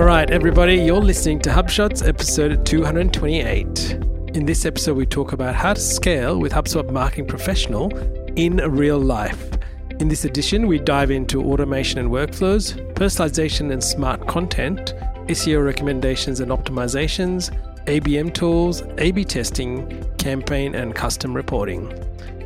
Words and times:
All 0.00 0.06
right, 0.06 0.30
everybody, 0.30 0.76
you're 0.76 0.98
listening 0.98 1.40
to 1.40 1.50
HubShots 1.50 2.08
episode 2.08 2.64
228. 2.64 3.98
In 4.34 4.46
this 4.46 4.64
episode, 4.64 4.96
we 4.96 5.04
talk 5.04 5.34
about 5.34 5.54
how 5.54 5.74
to 5.74 5.80
scale 5.80 6.40
with 6.40 6.52
HubSpot 6.52 6.90
Marketing 6.90 7.26
Professional 7.26 7.94
in 8.34 8.56
real 8.56 8.98
life. 8.98 9.50
In 9.98 10.08
this 10.08 10.24
edition, 10.24 10.66
we 10.66 10.78
dive 10.78 11.10
into 11.10 11.42
automation 11.42 11.98
and 11.98 12.08
workflows, 12.08 12.74
personalization 12.94 13.70
and 13.70 13.84
smart 13.84 14.26
content, 14.26 14.94
SEO 15.26 15.62
recommendations 15.62 16.40
and 16.40 16.50
optimizations, 16.50 17.54
ABM 17.84 18.32
tools, 18.32 18.82
A 18.96 19.10
B 19.10 19.22
testing, 19.22 20.02
campaign, 20.16 20.74
and 20.74 20.94
custom 20.94 21.34
reporting. 21.34 21.92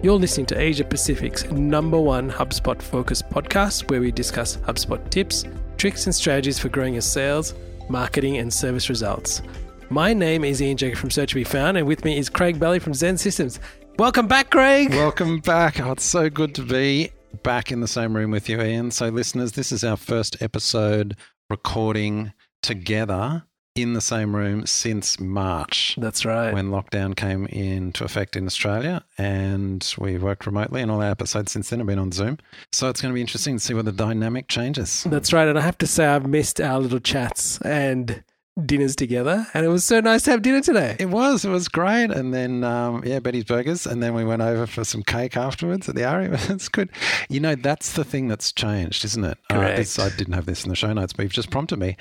You're 0.02 0.18
listening 0.18 0.46
to 0.46 0.60
Asia 0.60 0.82
Pacific's 0.82 1.48
number 1.52 2.00
one 2.00 2.32
HubSpot 2.32 2.82
focused 2.82 3.30
podcast 3.30 3.88
where 3.92 4.00
we 4.00 4.10
discuss 4.10 4.56
HubSpot 4.56 5.08
tips, 5.10 5.44
tricks, 5.84 6.06
and 6.06 6.14
strategies 6.14 6.58
for 6.58 6.70
growing 6.70 6.94
your 6.94 7.02
sales, 7.02 7.52
marketing, 7.90 8.38
and 8.38 8.50
service 8.50 8.88
results. 8.88 9.42
My 9.90 10.14
name 10.14 10.42
is 10.42 10.62
Ian 10.62 10.78
Jacob 10.78 10.98
from 10.98 11.10
Search 11.10 11.28
to 11.28 11.34
Be 11.34 11.44
Found, 11.44 11.76
and 11.76 11.86
with 11.86 12.06
me 12.06 12.16
is 12.16 12.30
Craig 12.30 12.58
Bailey 12.58 12.78
from 12.78 12.94
XEN 12.94 13.18
Systems. 13.18 13.60
Welcome 13.98 14.26
back, 14.26 14.48
Craig. 14.48 14.88
Welcome 14.92 15.40
back. 15.40 15.78
Oh, 15.80 15.92
it's 15.92 16.02
so 16.02 16.30
good 16.30 16.54
to 16.54 16.62
be 16.62 17.10
back 17.42 17.70
in 17.70 17.80
the 17.80 17.86
same 17.86 18.16
room 18.16 18.30
with 18.30 18.48
you, 18.48 18.62
Ian. 18.62 18.92
So, 18.92 19.10
listeners, 19.10 19.52
this 19.52 19.72
is 19.72 19.84
our 19.84 19.98
first 19.98 20.40
episode 20.40 21.18
recording 21.50 22.32
together 22.62 23.44
in 23.74 23.92
the 23.94 24.00
same 24.00 24.36
room 24.36 24.66
since 24.66 25.18
March. 25.18 25.96
That's 25.98 26.24
right. 26.24 26.54
When 26.54 26.70
lockdown 26.70 27.16
came 27.16 27.46
into 27.46 28.04
effect 28.04 28.36
in 28.36 28.46
Australia, 28.46 29.04
and 29.18 29.94
we 29.98 30.16
worked 30.16 30.46
remotely, 30.46 30.80
and 30.80 30.90
all 30.90 31.02
our 31.02 31.10
episodes 31.10 31.52
since 31.52 31.70
then 31.70 31.80
have 31.80 31.88
been 31.88 31.98
on 31.98 32.12
Zoom. 32.12 32.38
So 32.72 32.88
it's 32.88 33.00
going 33.00 33.12
to 33.12 33.14
be 33.14 33.20
interesting 33.20 33.56
to 33.56 33.64
see 33.64 33.74
what 33.74 33.84
the 33.84 33.92
dynamic 33.92 34.48
changes. 34.48 35.04
That's 35.04 35.32
right. 35.32 35.48
And 35.48 35.58
I 35.58 35.62
have 35.62 35.78
to 35.78 35.86
say, 35.86 36.06
I've 36.06 36.26
missed 36.26 36.60
our 36.60 36.78
little 36.78 37.00
chats 37.00 37.60
and 37.62 38.22
dinners 38.64 38.94
together, 38.94 39.44
and 39.54 39.66
it 39.66 39.68
was 39.68 39.84
so 39.84 39.98
nice 39.98 40.22
to 40.22 40.30
have 40.30 40.42
dinner 40.42 40.60
today. 40.60 40.94
It 41.00 41.06
was, 41.06 41.44
it 41.44 41.50
was 41.50 41.66
great. 41.66 42.12
And 42.12 42.32
then, 42.32 42.62
um, 42.62 43.02
yeah, 43.04 43.18
Betty's 43.18 43.42
Burgers, 43.42 43.86
and 43.86 44.00
then 44.00 44.14
we 44.14 44.24
went 44.24 44.42
over 44.42 44.68
for 44.68 44.84
some 44.84 45.02
cake 45.02 45.36
afterwards 45.36 45.88
at 45.88 45.96
the 45.96 46.04
Aria. 46.04 46.30
it's 46.48 46.68
good. 46.68 46.90
You 47.28 47.40
know, 47.40 47.56
that's 47.56 47.94
the 47.94 48.04
thing 48.04 48.28
that's 48.28 48.52
changed, 48.52 49.04
isn't 49.04 49.24
it? 49.24 49.38
Correct. 49.50 49.74
Uh, 49.74 49.76
this, 49.78 49.98
I 49.98 50.10
didn't 50.10 50.34
have 50.34 50.46
this 50.46 50.62
in 50.62 50.70
the 50.70 50.76
show 50.76 50.92
notes, 50.92 51.12
but 51.12 51.24
you've 51.24 51.32
just 51.32 51.50
prompted 51.50 51.80
me. 51.80 51.96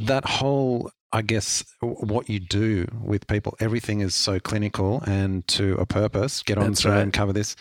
That 0.00 0.24
whole 0.24 0.90
I 1.12 1.22
guess 1.22 1.64
what 1.80 2.30
you 2.30 2.40
do 2.40 2.86
with 3.02 3.26
people, 3.26 3.54
everything 3.60 4.00
is 4.00 4.14
so 4.14 4.40
clinical 4.40 5.02
and 5.06 5.46
to 5.48 5.74
a 5.74 5.84
purpose. 5.84 6.42
Get 6.42 6.56
on 6.56 6.68
That's 6.68 6.82
through 6.82 6.92
right. 6.92 7.02
and 7.02 7.12
cover 7.12 7.32
this, 7.32 7.54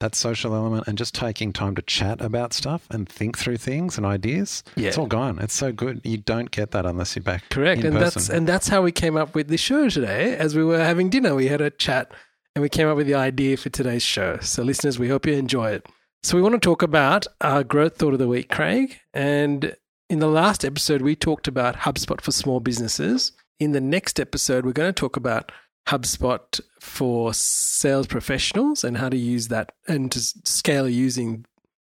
that 0.00 0.14
social 0.14 0.54
element, 0.54 0.86
and 0.86 0.98
just 0.98 1.14
taking 1.14 1.52
time 1.52 1.74
to 1.76 1.82
chat 1.82 2.20
about 2.20 2.52
stuff 2.52 2.86
and 2.90 3.08
think 3.08 3.38
through 3.38 3.56
things 3.56 3.96
and 3.96 4.04
ideas. 4.04 4.62
Yeah. 4.76 4.88
It's 4.88 4.98
all 4.98 5.06
gone. 5.06 5.38
It's 5.38 5.54
so 5.54 5.72
good. 5.72 6.00
You 6.04 6.18
don't 6.18 6.50
get 6.50 6.72
that 6.72 6.84
unless 6.84 7.16
you're 7.16 7.22
back. 7.22 7.48
Correct. 7.48 7.82
And 7.82 7.94
person. 7.94 8.20
that's 8.20 8.28
and 8.28 8.46
that's 8.46 8.68
how 8.68 8.82
we 8.82 8.92
came 8.92 9.16
up 9.16 9.34
with 9.34 9.48
the 9.48 9.58
show 9.58 9.88
today. 9.88 10.36
As 10.36 10.54
we 10.54 10.64
were 10.64 10.84
having 10.84 11.08
dinner, 11.08 11.34
we 11.34 11.48
had 11.48 11.60
a 11.60 11.70
chat 11.70 12.12
and 12.54 12.62
we 12.62 12.68
came 12.68 12.88
up 12.88 12.96
with 12.96 13.06
the 13.06 13.14
idea 13.14 13.56
for 13.56 13.70
today's 13.70 14.02
show. 14.02 14.38
So 14.40 14.62
listeners, 14.62 14.98
we 14.98 15.08
hope 15.08 15.26
you 15.26 15.34
enjoy 15.34 15.70
it. 15.70 15.86
So 16.22 16.36
we 16.36 16.42
want 16.42 16.54
to 16.54 16.60
talk 16.60 16.82
about 16.82 17.26
our 17.40 17.62
growth 17.62 17.96
thought 17.96 18.12
of 18.12 18.18
the 18.18 18.28
week, 18.28 18.50
Craig. 18.50 18.98
And 19.14 19.76
in 20.08 20.20
the 20.20 20.28
last 20.28 20.64
episode, 20.64 21.02
we 21.02 21.14
talked 21.14 21.48
about 21.48 21.76
HubSpot 21.76 22.20
for 22.20 22.32
small 22.32 22.60
businesses. 22.60 23.32
In 23.60 23.72
the 23.72 23.80
next 23.80 24.18
episode, 24.18 24.64
we're 24.64 24.72
going 24.72 24.88
to 24.88 24.98
talk 24.98 25.16
about 25.16 25.52
HubSpot 25.88 26.60
for 26.80 27.34
sales 27.34 28.06
professionals 28.06 28.84
and 28.84 28.96
how 28.96 29.08
to 29.08 29.16
use 29.16 29.48
that 29.48 29.72
and 29.86 30.10
to 30.12 30.20
scale 30.20 30.88
using 30.88 31.44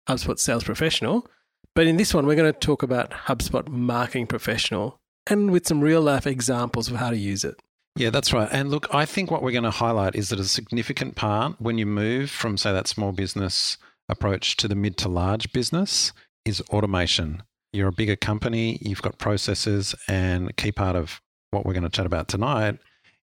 HubSpot 0.08 0.38
Sales 0.38 0.64
Professional. 0.64 1.26
But 1.74 1.86
in 1.86 1.96
this 1.96 2.12
one, 2.12 2.26
we're 2.26 2.36
going 2.36 2.52
to 2.52 2.58
talk 2.58 2.82
about 2.82 3.10
HubSpot 3.10 3.68
Marketing 3.68 4.26
Professional 4.26 4.98
and 5.26 5.50
with 5.50 5.66
some 5.66 5.80
real 5.80 6.00
life 6.00 6.26
examples 6.26 6.90
of 6.90 6.96
how 6.96 7.10
to 7.10 7.16
use 7.16 7.44
it. 7.44 7.60
Yeah, 7.96 8.10
that's 8.10 8.32
right. 8.32 8.48
And 8.50 8.70
look, 8.70 8.92
I 8.94 9.04
think 9.04 9.30
what 9.30 9.42
we're 9.42 9.50
going 9.52 9.64
to 9.64 9.70
highlight 9.70 10.14
is 10.14 10.28
that 10.30 10.40
a 10.40 10.44
significant 10.44 11.16
part 11.16 11.60
when 11.60 11.78
you 11.78 11.86
move 11.86 12.30
from, 12.30 12.56
say, 12.56 12.72
that 12.72 12.88
small 12.88 13.12
business 13.12 13.78
approach 14.08 14.56
to 14.56 14.68
the 14.68 14.74
mid 14.74 14.96
to 14.98 15.08
large 15.08 15.52
business 15.52 16.12
is 16.44 16.60
automation. 16.70 17.42
You're 17.72 17.88
a 17.88 17.92
bigger 17.92 18.16
company, 18.16 18.78
you've 18.80 19.02
got 19.02 19.18
processes, 19.18 19.94
and 20.08 20.50
a 20.50 20.52
key 20.52 20.72
part 20.72 20.96
of 20.96 21.20
what 21.50 21.64
we're 21.64 21.72
going 21.72 21.84
to 21.84 21.88
chat 21.88 22.06
about 22.06 22.28
tonight 22.28 22.78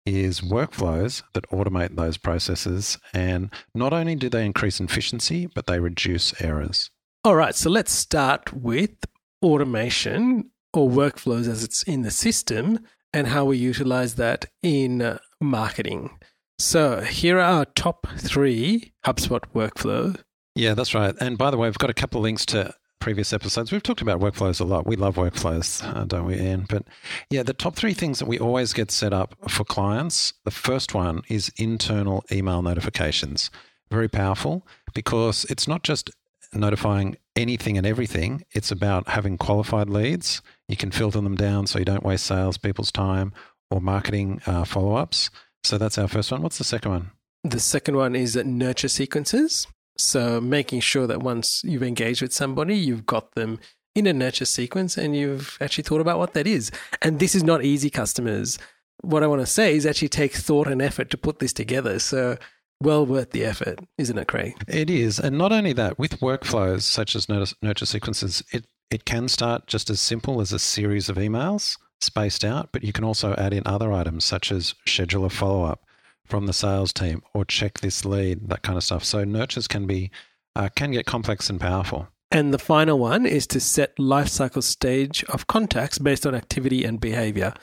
is 0.06 0.40
workflows 0.40 1.22
that 1.34 1.48
automate 1.50 1.96
those 1.96 2.16
processes. 2.16 2.98
And 3.12 3.52
not 3.74 3.92
only 3.92 4.14
do 4.14 4.28
they 4.28 4.46
increase 4.46 4.80
efficiency, 4.80 5.46
but 5.46 5.66
they 5.66 5.78
reduce 5.78 6.40
errors. 6.40 6.90
All 7.22 7.36
right, 7.36 7.54
so 7.54 7.68
let's 7.68 7.92
start 7.92 8.52
with 8.52 9.04
automation 9.42 10.50
or 10.72 10.88
workflows 10.88 11.48
as 11.48 11.62
it's 11.62 11.82
in 11.82 12.02
the 12.02 12.10
system 12.10 12.80
and 13.12 13.26
how 13.26 13.44
we 13.44 13.58
utilize 13.58 14.14
that 14.14 14.46
in 14.62 15.02
uh, 15.02 15.18
marketing. 15.40 16.18
So 16.58 17.00
here 17.00 17.38
are 17.38 17.58
our 17.58 17.64
top 17.64 18.06
three 18.16 18.92
HubSpot 19.04 19.42
workflows. 19.54 20.22
Yeah, 20.54 20.74
that's 20.74 20.94
right. 20.94 21.14
And 21.20 21.36
by 21.36 21.50
the 21.50 21.56
way, 21.56 21.68
we've 21.68 21.78
got 21.78 21.90
a 21.90 21.94
couple 21.94 22.20
of 22.20 22.22
links 22.22 22.46
to 22.46 22.74
previous 23.00 23.32
episodes. 23.32 23.72
We've 23.72 23.82
talked 23.82 24.02
about 24.02 24.20
workflows 24.20 24.60
a 24.60 24.64
lot. 24.64 24.86
We 24.86 24.96
love 24.96 25.16
workflows, 25.16 25.82
uh, 25.84 26.04
don't 26.04 26.26
we, 26.26 26.36
Ian? 26.36 26.66
But 26.68 26.84
yeah, 27.30 27.42
the 27.42 27.54
top 27.54 27.74
three 27.74 27.94
things 27.94 28.18
that 28.18 28.26
we 28.26 28.38
always 28.38 28.72
get 28.72 28.90
set 28.90 29.12
up 29.12 29.34
for 29.48 29.64
clients 29.64 30.34
the 30.44 30.50
first 30.50 30.94
one 30.94 31.22
is 31.28 31.50
internal 31.56 32.24
email 32.30 32.62
notifications. 32.62 33.50
Very 33.90 34.08
powerful 34.08 34.66
because 34.94 35.44
it's 35.50 35.66
not 35.66 35.82
just 35.82 36.10
notifying 36.52 37.16
anything 37.36 37.76
and 37.78 37.86
everything, 37.86 38.44
it's 38.52 38.70
about 38.70 39.08
having 39.08 39.38
qualified 39.38 39.88
leads. 39.88 40.42
You 40.68 40.76
can 40.76 40.90
filter 40.90 41.20
them 41.20 41.36
down 41.36 41.66
so 41.66 41.78
you 41.78 41.84
don't 41.84 42.04
waste 42.04 42.26
salespeople's 42.26 42.92
time 42.92 43.32
or 43.70 43.80
marketing 43.80 44.40
uh, 44.46 44.64
follow 44.64 44.94
ups. 44.94 45.30
So 45.64 45.78
that's 45.78 45.98
our 45.98 46.08
first 46.08 46.32
one. 46.32 46.42
What's 46.42 46.58
the 46.58 46.64
second 46.64 46.90
one? 46.90 47.10
The 47.44 47.60
second 47.60 47.96
one 47.96 48.14
is 48.14 48.36
nurture 48.36 48.88
sequences. 48.88 49.66
So 50.02 50.40
making 50.40 50.80
sure 50.80 51.06
that 51.06 51.22
once 51.22 51.62
you've 51.64 51.82
engaged 51.82 52.22
with 52.22 52.32
somebody, 52.32 52.76
you've 52.76 53.06
got 53.06 53.34
them 53.34 53.58
in 53.94 54.06
a 54.06 54.12
nurture 54.12 54.44
sequence 54.44 54.96
and 54.96 55.16
you've 55.16 55.58
actually 55.60 55.84
thought 55.84 56.00
about 56.00 56.18
what 56.18 56.34
that 56.34 56.46
is. 56.46 56.70
And 57.02 57.18
this 57.18 57.34
is 57.34 57.42
not 57.42 57.64
easy, 57.64 57.90
customers. 57.90 58.58
What 59.02 59.22
I 59.22 59.26
want 59.26 59.40
to 59.42 59.46
say 59.46 59.74
is 59.74 59.86
actually 59.86 60.08
take 60.08 60.32
thought 60.32 60.68
and 60.68 60.80
effort 60.80 61.10
to 61.10 61.16
put 61.16 61.38
this 61.38 61.52
together. 61.52 61.98
So 61.98 62.36
well 62.80 63.04
worth 63.04 63.30
the 63.30 63.44
effort, 63.44 63.80
isn't 63.98 64.18
it, 64.18 64.28
Craig? 64.28 64.54
It 64.68 64.90
is. 64.90 65.18
And 65.18 65.36
not 65.36 65.52
only 65.52 65.72
that, 65.74 65.98
with 65.98 66.20
workflows 66.20 66.82
such 66.82 67.14
as 67.14 67.28
nurture, 67.28 67.86
sequences, 67.86 68.42
it, 68.52 68.66
it 68.90 69.04
can 69.04 69.28
start 69.28 69.66
just 69.66 69.90
as 69.90 70.00
simple 70.00 70.40
as 70.40 70.52
a 70.52 70.58
series 70.58 71.08
of 71.08 71.16
emails 71.16 71.76
spaced 72.00 72.44
out, 72.44 72.70
but 72.72 72.82
you 72.82 72.92
can 72.92 73.04
also 73.04 73.34
add 73.34 73.52
in 73.52 73.62
other 73.66 73.92
items 73.92 74.24
such 74.24 74.50
as 74.50 74.74
schedule 74.86 75.24
a 75.24 75.30
follow 75.30 75.64
up 75.64 75.84
from 76.30 76.46
the 76.46 76.52
sales 76.52 76.92
team 76.92 77.22
or 77.34 77.44
check 77.44 77.80
this 77.80 78.04
lead, 78.04 78.48
that 78.48 78.62
kind 78.62 78.78
of 78.78 78.84
stuff. 78.84 79.04
So 79.04 79.24
nurtures 79.24 79.68
can 79.68 79.86
be 79.86 80.10
uh, 80.56 80.68
can 80.74 80.92
get 80.92 81.06
complex 81.06 81.50
and 81.50 81.60
powerful. 81.60 82.08
And 82.30 82.54
the 82.54 82.58
final 82.58 82.98
one 82.98 83.26
is 83.26 83.46
to 83.48 83.60
set 83.60 83.96
lifecycle 83.96 84.62
stage 84.62 85.24
of 85.24 85.46
contacts 85.46 85.98
based 85.98 86.26
on 86.26 86.34
activity 86.34 86.84
and 86.84 87.00
behavior. 87.00 87.54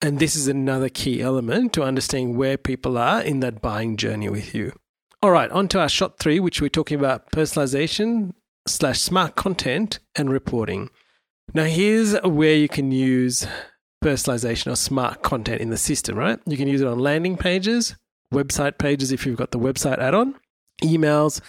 And 0.00 0.18
this 0.18 0.36
is 0.36 0.48
another 0.48 0.88
key 0.88 1.20
element 1.20 1.72
to 1.74 1.82
understanding 1.82 2.36
where 2.36 2.56
people 2.56 2.98
are 2.98 3.20
in 3.20 3.40
that 3.40 3.60
buying 3.60 3.96
journey 3.96 4.28
with 4.28 4.54
you. 4.54 4.72
All 5.22 5.30
right, 5.30 5.50
on 5.50 5.66
to 5.68 5.80
our 5.80 5.88
shot 5.88 6.18
three, 6.18 6.38
which 6.38 6.60
we're 6.60 6.68
talking 6.68 6.98
about 6.98 7.30
personalization 7.32 8.32
slash 8.66 9.00
smart 9.00 9.34
content 9.34 9.98
and 10.14 10.30
reporting. 10.30 10.90
Now, 11.54 11.64
here's 11.64 12.14
where 12.22 12.54
you 12.54 12.68
can 12.68 12.92
use 12.92 13.46
personalization 14.04 14.70
or 14.70 14.76
smart 14.76 15.22
content 15.22 15.60
in 15.60 15.70
the 15.70 15.76
system, 15.76 16.16
right? 16.16 16.38
You 16.46 16.56
can 16.56 16.68
use 16.68 16.80
it 16.80 16.86
on 16.86 16.98
landing 16.98 17.36
pages, 17.36 17.96
website 18.32 18.78
pages 18.78 19.12
if 19.12 19.26
you've 19.26 19.36
got 19.36 19.50
the 19.50 19.58
website 19.58 19.98
add 19.98 20.14
on, 20.14 20.34
emails, 20.82 21.40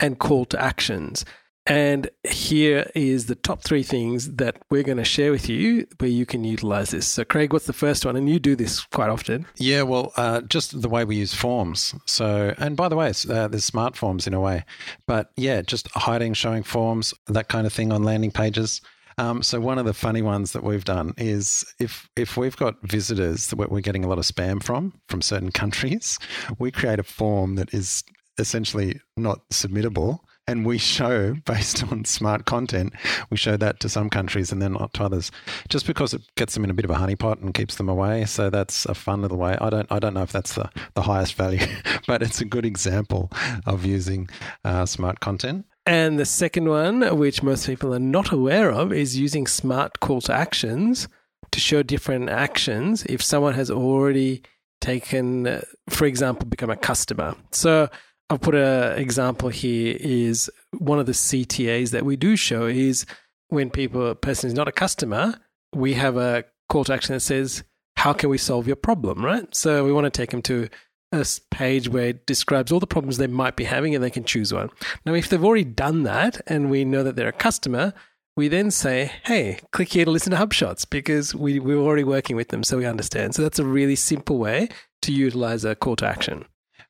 and 0.00 0.18
call 0.18 0.44
to 0.46 0.60
actions. 0.60 1.24
And 1.68 2.08
here 2.26 2.90
is 2.94 3.26
the 3.26 3.34
top 3.34 3.62
three 3.62 3.82
things 3.82 4.36
that 4.36 4.56
we're 4.70 4.82
going 4.82 4.96
to 4.96 5.04
share 5.04 5.30
with 5.30 5.50
you 5.50 5.86
where 5.98 6.08
you 6.08 6.24
can 6.24 6.42
utilize 6.42 6.92
this. 6.92 7.06
So, 7.06 7.24
Craig, 7.24 7.52
what's 7.52 7.66
the 7.66 7.74
first 7.74 8.06
one? 8.06 8.16
And 8.16 8.26
you 8.26 8.38
do 8.38 8.56
this 8.56 8.80
quite 8.86 9.10
often. 9.10 9.44
Yeah, 9.58 9.82
well, 9.82 10.12
uh, 10.16 10.40
just 10.40 10.80
the 10.80 10.88
way 10.88 11.04
we 11.04 11.16
use 11.16 11.34
forms. 11.34 11.94
So, 12.06 12.54
and 12.56 12.74
by 12.74 12.88
the 12.88 12.96
way, 12.96 13.12
uh, 13.28 13.48
there's 13.48 13.66
smart 13.66 13.96
forms 13.96 14.26
in 14.26 14.32
a 14.32 14.40
way, 14.40 14.64
but 15.06 15.30
yeah, 15.36 15.60
just 15.60 15.88
hiding, 15.88 16.32
showing 16.32 16.62
forms, 16.62 17.12
that 17.26 17.48
kind 17.48 17.66
of 17.66 17.72
thing 17.72 17.92
on 17.92 18.02
landing 18.02 18.30
pages. 18.30 18.80
Um, 19.18 19.42
so 19.42 19.60
one 19.60 19.78
of 19.78 19.84
the 19.84 19.92
funny 19.92 20.22
ones 20.22 20.52
that 20.52 20.62
we've 20.62 20.84
done 20.84 21.12
is 21.18 21.64
if 21.80 22.08
if 22.16 22.36
we've 22.36 22.56
got 22.56 22.76
visitors 22.82 23.48
that 23.48 23.56
we're 23.56 23.80
getting 23.80 24.04
a 24.04 24.08
lot 24.08 24.18
of 24.18 24.24
spam 24.24 24.62
from 24.62 24.94
from 25.08 25.22
certain 25.22 25.50
countries, 25.50 26.18
we 26.58 26.70
create 26.70 27.00
a 27.00 27.02
form 27.02 27.56
that 27.56 27.74
is 27.74 28.04
essentially 28.38 29.00
not 29.16 29.40
submittable. 29.50 30.20
And 30.46 30.64
we 30.64 30.78
show, 30.78 31.34
based 31.44 31.84
on 31.92 32.06
smart 32.06 32.46
content, 32.46 32.94
we 33.28 33.36
show 33.36 33.58
that 33.58 33.80
to 33.80 33.88
some 33.90 34.08
countries 34.08 34.50
and 34.50 34.62
then 34.62 34.72
not 34.72 34.94
to 34.94 35.04
others, 35.04 35.30
just 35.68 35.86
because 35.86 36.14
it 36.14 36.22
gets 36.36 36.54
them 36.54 36.64
in 36.64 36.70
a 36.70 36.74
bit 36.74 36.86
of 36.86 36.90
a 36.90 36.94
honeypot 36.94 37.42
and 37.42 37.52
keeps 37.52 37.74
them 37.74 37.88
away. 37.90 38.24
So 38.24 38.48
that's 38.48 38.86
a 38.86 38.94
fun 38.94 39.20
little 39.20 39.36
way. 39.36 39.58
I 39.60 39.68
don't, 39.68 39.92
I 39.92 39.98
don't 39.98 40.14
know 40.14 40.22
if 40.22 40.32
that's 40.32 40.54
the, 40.54 40.70
the 40.94 41.02
highest 41.02 41.34
value, 41.34 41.66
but 42.06 42.22
it's 42.22 42.40
a 42.40 42.46
good 42.46 42.64
example 42.64 43.30
of 43.66 43.84
using 43.84 44.30
uh, 44.64 44.86
smart 44.86 45.20
content. 45.20 45.66
And 45.88 46.18
the 46.18 46.26
second 46.26 46.68
one, 46.68 47.16
which 47.16 47.42
most 47.42 47.66
people 47.66 47.94
are 47.94 47.98
not 47.98 48.30
aware 48.30 48.70
of, 48.70 48.92
is 48.92 49.16
using 49.16 49.46
smart 49.46 50.00
call 50.00 50.20
to 50.20 50.34
actions 50.34 51.08
to 51.50 51.60
show 51.60 51.82
different 51.82 52.28
actions 52.28 53.04
if 53.04 53.22
someone 53.22 53.54
has 53.54 53.70
already 53.70 54.42
taken, 54.82 55.46
uh, 55.46 55.62
for 55.88 56.04
example, 56.04 56.46
become 56.46 56.68
a 56.68 56.76
customer. 56.76 57.34
So 57.52 57.88
I'll 58.28 58.36
put 58.36 58.54
an 58.54 58.98
example 58.98 59.48
here 59.48 59.96
is 59.98 60.50
one 60.76 60.98
of 60.98 61.06
the 61.06 61.12
CTAs 61.12 61.92
that 61.92 62.04
we 62.04 62.16
do 62.16 62.36
show 62.36 62.66
is 62.66 63.06
when 63.48 63.70
people, 63.70 64.08
a 64.08 64.14
person 64.14 64.48
is 64.48 64.54
not 64.54 64.68
a 64.68 64.72
customer, 64.72 65.40
we 65.72 65.94
have 65.94 66.18
a 66.18 66.44
call 66.68 66.84
to 66.84 66.92
action 66.92 67.14
that 67.14 67.20
says, 67.20 67.64
how 67.96 68.12
can 68.12 68.28
we 68.28 68.36
solve 68.36 68.66
your 68.66 68.76
problem, 68.76 69.24
right? 69.24 69.46
So 69.56 69.86
we 69.86 69.92
want 69.92 70.04
to 70.04 70.10
take 70.10 70.32
them 70.32 70.42
to 70.42 70.68
a 71.12 71.26
page 71.50 71.88
where 71.88 72.08
it 72.08 72.26
describes 72.26 72.70
all 72.70 72.80
the 72.80 72.86
problems 72.86 73.16
they 73.16 73.26
might 73.26 73.56
be 73.56 73.64
having 73.64 73.94
and 73.94 74.04
they 74.04 74.10
can 74.10 74.24
choose 74.24 74.52
one. 74.52 74.70
Now, 75.06 75.14
if 75.14 75.28
they've 75.28 75.44
already 75.44 75.64
done 75.64 76.02
that 76.02 76.40
and 76.46 76.70
we 76.70 76.84
know 76.84 77.02
that 77.02 77.16
they're 77.16 77.28
a 77.28 77.32
customer, 77.32 77.94
we 78.36 78.48
then 78.48 78.70
say, 78.70 79.10
hey, 79.24 79.58
click 79.72 79.92
here 79.92 80.04
to 80.04 80.10
listen 80.10 80.30
to 80.30 80.36
HubShots 80.36 80.88
because 80.88 81.34
we, 81.34 81.58
we're 81.58 81.78
already 81.78 82.04
working 82.04 82.36
with 82.36 82.48
them, 82.48 82.62
so 82.62 82.78
we 82.78 82.86
understand. 82.86 83.34
So 83.34 83.42
that's 83.42 83.58
a 83.58 83.64
really 83.64 83.96
simple 83.96 84.38
way 84.38 84.68
to 85.02 85.12
utilize 85.12 85.64
a 85.64 85.74
call 85.74 85.96
to 85.96 86.06
action. 86.06 86.44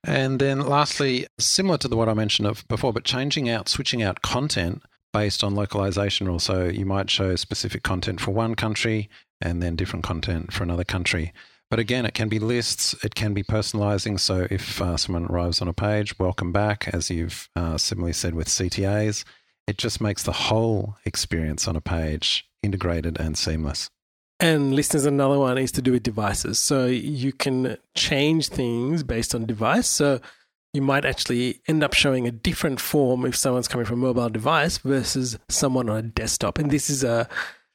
And 0.04 0.40
then 0.40 0.60
lastly, 0.60 1.26
similar 1.38 1.78
to 1.78 1.88
the 1.88 1.96
what 1.96 2.08
I 2.08 2.14
mentioned 2.14 2.46
of 2.46 2.66
before, 2.68 2.92
but 2.92 3.04
changing 3.04 3.48
out, 3.48 3.68
switching 3.68 4.02
out 4.02 4.22
content 4.22 4.82
based 5.12 5.42
on 5.42 5.54
localization 5.54 6.26
rules. 6.26 6.44
So 6.44 6.66
you 6.66 6.84
might 6.84 7.10
show 7.10 7.34
specific 7.36 7.82
content 7.82 8.20
for 8.20 8.32
one 8.32 8.54
country 8.54 9.08
and 9.40 9.62
then 9.62 9.76
different 9.76 10.04
content 10.04 10.52
for 10.52 10.64
another 10.64 10.84
country. 10.84 11.32
But 11.70 11.78
again, 11.78 12.06
it 12.06 12.14
can 12.14 12.28
be 12.28 12.38
lists, 12.38 12.94
it 13.04 13.14
can 13.14 13.34
be 13.34 13.42
personalizing. 13.42 14.18
So 14.18 14.46
if 14.50 14.80
uh, 14.80 14.96
someone 14.96 15.26
arrives 15.26 15.60
on 15.60 15.68
a 15.68 15.74
page, 15.74 16.18
welcome 16.18 16.50
back, 16.50 16.88
as 16.94 17.10
you've 17.10 17.48
uh, 17.54 17.76
similarly 17.76 18.14
said 18.14 18.34
with 18.34 18.48
CTAs, 18.48 19.24
it 19.66 19.76
just 19.76 20.00
makes 20.00 20.22
the 20.22 20.32
whole 20.32 20.96
experience 21.04 21.68
on 21.68 21.76
a 21.76 21.80
page 21.80 22.48
integrated 22.62 23.20
and 23.20 23.36
seamless. 23.36 23.90
And 24.40 24.74
listeners, 24.74 25.04
another 25.04 25.38
one 25.38 25.58
is 25.58 25.72
to 25.72 25.82
do 25.82 25.92
with 25.92 26.04
devices. 26.04 26.58
So 26.58 26.86
you 26.86 27.32
can 27.32 27.76
change 27.94 28.48
things 28.48 29.02
based 29.02 29.34
on 29.34 29.44
device. 29.44 29.88
So 29.88 30.20
you 30.72 30.80
might 30.80 31.04
actually 31.04 31.60
end 31.66 31.82
up 31.82 31.92
showing 31.92 32.26
a 32.26 32.30
different 32.30 32.80
form 32.80 33.26
if 33.26 33.36
someone's 33.36 33.68
coming 33.68 33.84
from 33.84 34.02
a 34.02 34.06
mobile 34.06 34.28
device 34.28 34.78
versus 34.78 35.38
someone 35.48 35.90
on 35.90 35.96
a 35.98 36.02
desktop. 36.02 36.58
And 36.58 36.70
this 36.70 36.88
is 36.88 37.04
a 37.04 37.28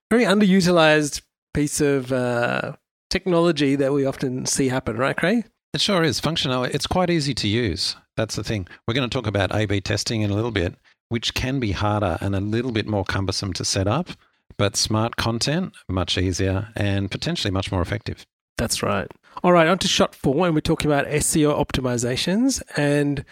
very 0.10 0.24
underutilized 0.24 1.22
piece 1.54 1.82
of 1.82 2.12
uh, 2.12 2.74
technology 3.14 3.76
that 3.76 3.94
we 3.94 4.06
often 4.06 4.48
see 4.48 4.70
happen, 4.70 4.98
right, 4.98 5.16
Craig? 5.16 5.46
It 5.72 5.82
sure 5.82 6.04
is. 6.04 6.20
Functional. 6.20 6.64
It's 6.64 6.88
quite 6.88 7.12
easy 7.12 7.36
to 7.36 7.48
use. 7.48 7.96
That's 8.18 8.36
the 8.36 8.44
thing. 8.44 8.68
We're 8.88 8.96
going 8.96 9.08
to 9.08 9.14
talk 9.14 9.28
about 9.28 9.56
A 9.56 9.68
B 9.68 9.82
testing 9.82 10.22
in 10.22 10.32
a 10.32 10.34
little 10.34 10.52
bit, 10.52 10.74
which 11.10 11.36
can 11.36 11.60
be 11.60 11.74
harder 11.74 12.18
and 12.22 12.36
a 12.36 12.40
little 12.40 12.72
bit 12.72 12.88
more 12.88 13.06
cumbersome 13.06 13.54
to 13.54 13.64
set 13.64 13.88
up, 13.88 14.10
but 14.58 14.76
smart 14.76 15.16
content, 15.16 15.76
much 15.88 16.18
easier 16.18 16.70
and 16.76 17.12
potentially 17.12 17.52
much 17.52 17.72
more 17.72 17.82
effective. 17.82 18.26
That's 18.58 18.82
right. 18.82 19.08
All 19.44 19.52
right, 19.52 19.68
on 19.68 19.78
to 19.80 19.88
shot 19.88 20.16
four, 20.16 20.46
and 20.48 20.56
we're 20.56 20.62
talking 20.62 20.90
about 20.90 21.06
SEO 21.06 21.56
optimizations. 21.64 22.64
And 22.76 23.26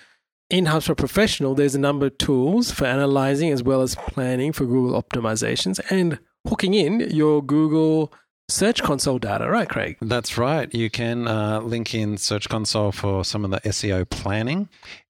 in 0.52 0.66
HubSpot 0.66 0.98
Professional, 0.98 1.56
there's 1.56 1.76
a 1.76 1.80
number 1.80 2.08
of 2.08 2.18
tools 2.20 2.72
for 2.72 2.86
analyzing 2.86 3.52
as 3.52 3.64
well 3.64 3.82
as 3.82 3.96
planning 3.96 4.52
for 4.52 4.66
Google 4.66 5.02
optimizations 5.02 5.80
and 5.90 6.20
hooking 6.48 6.76
in 6.76 7.00
your 7.12 7.44
Google 7.44 8.14
Search 8.52 8.84
Console 8.84 9.18
data, 9.18 9.50
right, 9.50 9.70
Craig? 9.70 9.96
That's 10.02 10.38
right. 10.38 10.72
You 10.76 10.90
can 10.90 11.26
uh, 11.26 11.62
link 11.62 11.96
in 11.96 12.18
Search 12.18 12.50
Console 12.50 12.92
for 12.92 13.24
some 13.24 13.46
of 13.46 13.52
the 13.52 13.62
SEO 13.62 14.10
planning. 14.10 14.68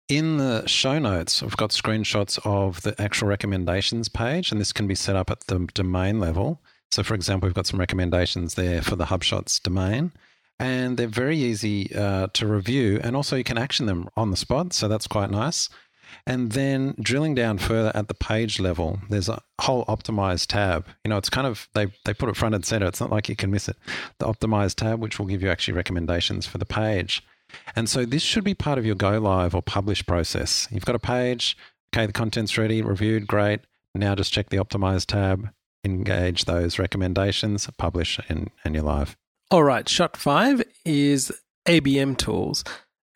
In 0.09 0.37
the 0.37 0.65
show 0.65 0.97
notes, 0.97 1.43
I've 1.43 1.55
got 1.55 1.69
screenshots 1.69 2.39
of 2.43 2.81
the 2.81 2.99
actual 2.99 3.27
recommendations 3.27 4.09
page, 4.09 4.51
and 4.51 4.59
this 4.59 4.73
can 4.73 4.87
be 4.87 4.95
set 4.95 5.15
up 5.15 5.29
at 5.29 5.41
the 5.41 5.67
domain 5.75 6.19
level. 6.19 6.61
So, 6.89 7.03
for 7.03 7.13
example, 7.13 7.47
we've 7.47 7.53
got 7.53 7.67
some 7.67 7.79
recommendations 7.79 8.55
there 8.55 8.81
for 8.81 8.95
the 8.95 9.05
HubShots 9.05 9.61
domain, 9.61 10.13
and 10.59 10.97
they're 10.97 11.07
very 11.07 11.37
easy 11.37 11.95
uh, 11.95 12.27
to 12.33 12.47
review, 12.47 12.99
and 13.03 13.15
also 13.15 13.35
you 13.35 13.43
can 13.43 13.59
action 13.59 13.85
them 13.85 14.09
on 14.17 14.31
the 14.31 14.37
spot. 14.37 14.73
So, 14.73 14.87
that's 14.87 15.05
quite 15.05 15.29
nice. 15.29 15.69
And 16.25 16.51
then 16.51 16.95
drilling 16.99 17.35
down 17.35 17.57
further 17.57 17.91
at 17.95 18.07
the 18.07 18.13
page 18.13 18.59
level, 18.59 18.99
there's 19.09 19.29
a 19.29 19.41
whole 19.61 19.85
optimized 19.85 20.47
tab. 20.47 20.85
You 21.03 21.09
know, 21.09 21.17
it's 21.17 21.29
kind 21.29 21.47
of, 21.47 21.67
they, 21.73 21.87
they 22.05 22.13
put 22.13 22.29
it 22.29 22.35
front 22.35 22.55
and 22.55 22.65
center. 22.65 22.85
It's 22.85 22.99
not 22.99 23.11
like 23.11 23.29
you 23.29 23.35
can 23.35 23.51
miss 23.51 23.69
it. 23.69 23.77
The 24.19 24.25
optimized 24.25 24.75
tab, 24.75 24.99
which 24.99 25.19
will 25.19 25.25
give 25.25 25.41
you 25.41 25.49
actually 25.49 25.75
recommendations 25.75 26.45
for 26.45 26.57
the 26.57 26.65
page. 26.65 27.23
And 27.75 27.89
so 27.89 28.05
this 28.05 28.23
should 28.23 28.43
be 28.43 28.53
part 28.53 28.77
of 28.77 28.85
your 28.85 28.95
go 28.95 29.19
live 29.19 29.55
or 29.55 29.61
publish 29.61 30.05
process. 30.05 30.67
You've 30.71 30.85
got 30.85 30.95
a 30.95 30.99
page, 30.99 31.57
okay, 31.93 32.05
the 32.05 32.13
content's 32.13 32.57
ready, 32.57 32.81
reviewed, 32.81 33.27
great. 33.27 33.61
Now 33.95 34.15
just 34.15 34.33
check 34.33 34.49
the 34.49 34.57
optimized 34.57 35.07
tab, 35.07 35.49
engage 35.83 36.45
those 36.45 36.77
recommendations, 36.77 37.69
publish, 37.77 38.19
and, 38.29 38.51
and 38.63 38.75
you're 38.75 38.83
live. 38.83 39.15
All 39.49 39.63
right, 39.63 39.87
shot 39.87 40.17
five 40.17 40.61
is 40.83 41.31
ABM 41.65 42.17
tools 42.17 42.63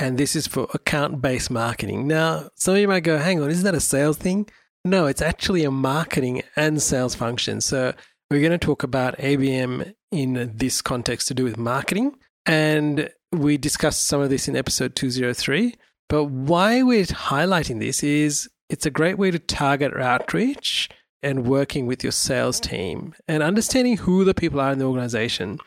and 0.01 0.17
this 0.17 0.35
is 0.35 0.47
for 0.47 0.67
account 0.73 1.21
based 1.21 1.51
marketing. 1.51 2.07
Now, 2.07 2.49
some 2.55 2.73
of 2.73 2.79
you 2.79 2.87
might 2.87 3.03
go, 3.03 3.19
hang 3.19 3.39
on, 3.39 3.51
isn't 3.51 3.63
that 3.63 3.75
a 3.75 3.79
sales 3.79 4.17
thing? 4.17 4.49
No, 4.83 5.05
it's 5.05 5.21
actually 5.21 5.63
a 5.63 5.69
marketing 5.69 6.41
and 6.55 6.81
sales 6.81 7.13
function. 7.13 7.61
So, 7.61 7.93
we're 8.31 8.39
going 8.39 8.51
to 8.51 8.57
talk 8.57 8.81
about 8.81 9.17
ABM 9.17 9.93
in 10.11 10.53
this 10.55 10.81
context 10.81 11.27
to 11.27 11.33
do 11.33 11.43
with 11.43 11.57
marketing. 11.57 12.15
And 12.47 13.11
we 13.31 13.57
discussed 13.57 14.05
some 14.05 14.21
of 14.21 14.29
this 14.31 14.47
in 14.47 14.55
episode 14.55 14.95
203. 14.95 15.75
But 16.09 16.25
why 16.25 16.81
we're 16.81 17.03
highlighting 17.03 17.79
this 17.79 18.03
is 18.03 18.49
it's 18.69 18.85
a 18.85 18.89
great 18.89 19.17
way 19.17 19.29
to 19.31 19.39
target 19.39 19.95
outreach 19.95 20.89
and 21.21 21.45
working 21.45 21.85
with 21.85 22.03
your 22.03 22.11
sales 22.11 22.59
team 22.59 23.13
and 23.27 23.43
understanding 23.43 23.97
who 23.97 24.23
the 24.23 24.33
people 24.33 24.59
are 24.59 24.71
in 24.71 24.79
the 24.79 24.85
organization. 24.85 25.59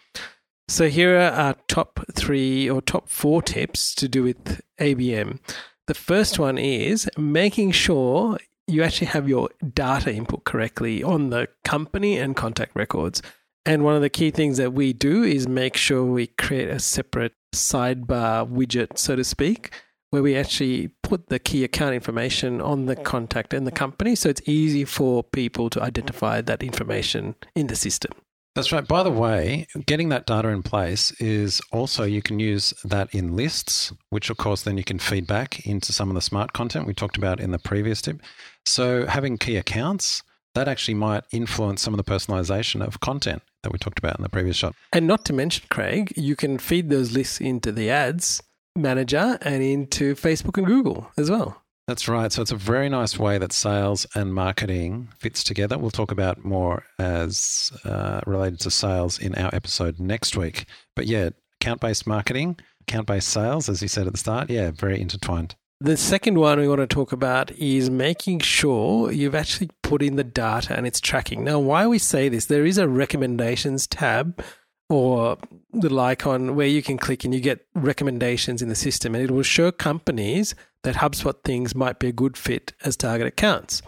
So 0.69 0.89
here 0.89 1.17
are 1.19 1.31
our 1.31 1.55
top 1.69 2.01
three 2.15 2.71
or 2.71 2.81
top 2.81 3.11
four 3.11 3.43
tips 3.43 3.95
to 3.97 4.09
do 4.09 4.23
with 4.23 4.63
ABM. 4.81 5.39
The 5.87 5.95
first 5.95 6.39
one 6.39 6.57
is 6.57 7.09
making 7.19 7.73
sure 7.73 8.39
you 8.67 8.83
actually 8.83 9.09
have 9.09 9.29
your 9.29 9.51
data 9.75 10.13
input 10.13 10.45
correctly 10.45 11.03
on 11.03 11.29
the 11.29 11.49
company 11.65 12.17
and 12.17 12.35
contact 12.35 12.75
records. 12.75 13.21
And 13.67 13.85
one 13.85 13.95
of 13.95 14.01
the 14.01 14.09
key 14.09 14.31
things 14.31 14.57
that 14.57 14.73
we 14.73 14.95
do 14.95 15.23
is 15.23 15.47
make 15.47 15.77
sure 15.77 16.05
we 16.05 16.29
create 16.29 16.71
a 16.71 16.79
separate 16.79 17.35
sidebar 17.55 18.49
widget, 18.49 18.99
so 18.99 19.17
to 19.17 19.25
speak, 19.25 19.75
where 20.11 20.23
we 20.23 20.35
actually 20.35 20.89
put 21.03 21.29
the 21.29 21.39
key 21.39 21.65
account 21.65 21.95
information 21.95 22.63
on 22.63 22.87
the 22.87 22.97
contact 22.97 23.53
and 23.53 23.67
the 23.67 23.73
company. 23.73 24.15
So 24.15 24.31
it's 24.31 24.43
easy 24.47 24.87
for 24.87 25.23
people 25.23 25.69
to 25.71 25.83
identify 25.83 26.41
that 26.41 26.63
information 26.63 27.35
in 27.55 27.67
the 27.67 27.77
system. 27.77 28.13
That's 28.55 28.71
right. 28.71 28.87
By 28.87 29.03
the 29.03 29.11
way, 29.11 29.67
getting 29.87 30.11
that 30.11 30.27
data 30.27 30.49
in 30.49 30.63
place 30.63 31.11
is 31.21 31.61
also 31.73 32.05
you 32.05 32.23
can 32.23 32.39
use 32.39 32.73
that 32.85 33.13
in 33.13 33.35
lists, 33.35 33.93
which 34.11 34.31
of 34.31 34.37
course 34.37 34.63
then 34.63 34.79
you 34.79 34.85
can 34.85 35.01
feed 35.01 35.27
back 35.27 35.67
into 35.67 35.93
some 35.93 36.09
of 36.09 36.15
the 36.15 36.21
smart 36.21 36.53
content 36.53 36.87
we 36.87 36.95
talked 36.95 37.17
about 37.17 37.41
in 37.41 37.51
the 37.51 37.59
previous 37.59 38.01
tip. 38.01 38.21
So 38.65 39.07
having 39.07 39.39
key 39.39 39.57
accounts, 39.57 40.23
that 40.55 40.69
actually 40.69 40.95
might 40.95 41.25
influence 41.33 41.83
some 41.83 41.95
of 41.95 41.99
the 41.99 42.05
personalization 42.05 42.87
of 42.87 43.01
content 43.01 43.43
that 43.65 43.73
we 43.73 43.79
talked 43.79 43.99
about 43.99 44.17
in 44.17 44.23
the 44.23 44.29
previous 44.29 44.57
shot. 44.57 44.75
And 44.93 45.09
not 45.09 45.25
to 45.25 45.33
mention, 45.33 45.67
Craig, 45.69 46.13
you 46.17 46.37
can 46.37 46.59
feed 46.59 46.91
those 46.91 47.13
lists 47.13 47.41
into 47.41 47.73
the 47.73 47.91
ads 47.91 48.41
manager 48.77 49.39
and 49.43 49.63
into 49.63 50.15
Facebook 50.15 50.59
and 50.59 50.67
Google 50.67 51.11
as 51.17 51.31
well. 51.31 51.64
That's 51.87 52.09
right. 52.09 52.33
So 52.33 52.41
it's 52.41 52.51
a 52.51 52.57
very 52.57 52.89
nice 52.89 53.19
way 53.19 53.37
that 53.37 53.53
sales 53.53 54.07
and 54.15 54.33
marketing 54.33 55.09
fits 55.19 55.45
together. 55.45 55.77
We'll 55.77 55.91
talk 55.91 56.11
about 56.11 56.43
more 56.43 56.85
as 56.99 57.73
uh, 57.85 58.21
related 58.27 58.61
to 58.61 58.71
sales 58.71 59.19
in 59.19 59.35
our 59.35 59.55
episode 59.55 60.01
next 60.01 60.35
week. 60.35 60.65
But 60.97 61.07
yeah, 61.07 61.31
account 61.61 61.81
based 61.81 62.07
marketing, 62.07 62.57
account 62.89 63.07
based 63.07 63.29
sales, 63.29 63.69
as 63.69 63.83
you 63.83 63.89
said 63.89 64.07
at 64.07 64.15
the 64.15 64.19
start, 64.19 64.49
yeah, 64.49 64.71
very 64.71 64.99
intertwined. 64.99 65.57
The 65.81 65.99
second 65.99 66.39
one 66.39 66.59
we 66.59 66.69
want 66.69 66.81
to 66.81 66.87
talk 66.87 67.13
about 67.13 67.51
is 67.53 67.91
making 67.91 68.39
sure 68.39 69.13
you've 69.13 69.35
actually 69.35 69.69
put 69.83 70.03
in 70.03 70.17
the 70.17 70.25
data 70.25 70.75
and 70.75 70.87
it's 70.87 71.01
tracking. 71.01 71.45
Now, 71.45 71.59
why 71.59 71.87
we 71.87 71.99
say 71.99 72.31
this, 72.31 72.47
there 72.47 72.65
is 72.65 72.79
a 72.79 72.89
recommendations 72.89 73.87
tab 73.87 74.43
or 74.89 75.37
little 75.75 76.01
icon 76.01 76.55
where 76.55 76.67
you 76.67 76.83
can 76.83 76.97
click 76.97 77.25
and 77.25 77.35
you 77.35 77.41
get 77.41 77.67
recommendations 77.75 78.63
in 78.63 78.71
the 78.71 78.75
system 78.75 79.15
and 79.15 79.25
it 79.25 79.31
will 79.31 79.43
show 79.43 79.71
companies 79.71 80.55
that 80.85 80.97
HubSpot 80.97 81.35
thinks 81.45 81.75
might 81.75 81.99
be 81.99 82.09
a 82.09 82.13
good 82.13 82.37
fit 82.37 82.73
as 82.85 82.97
target 82.97 83.27
accounts. 83.27 83.83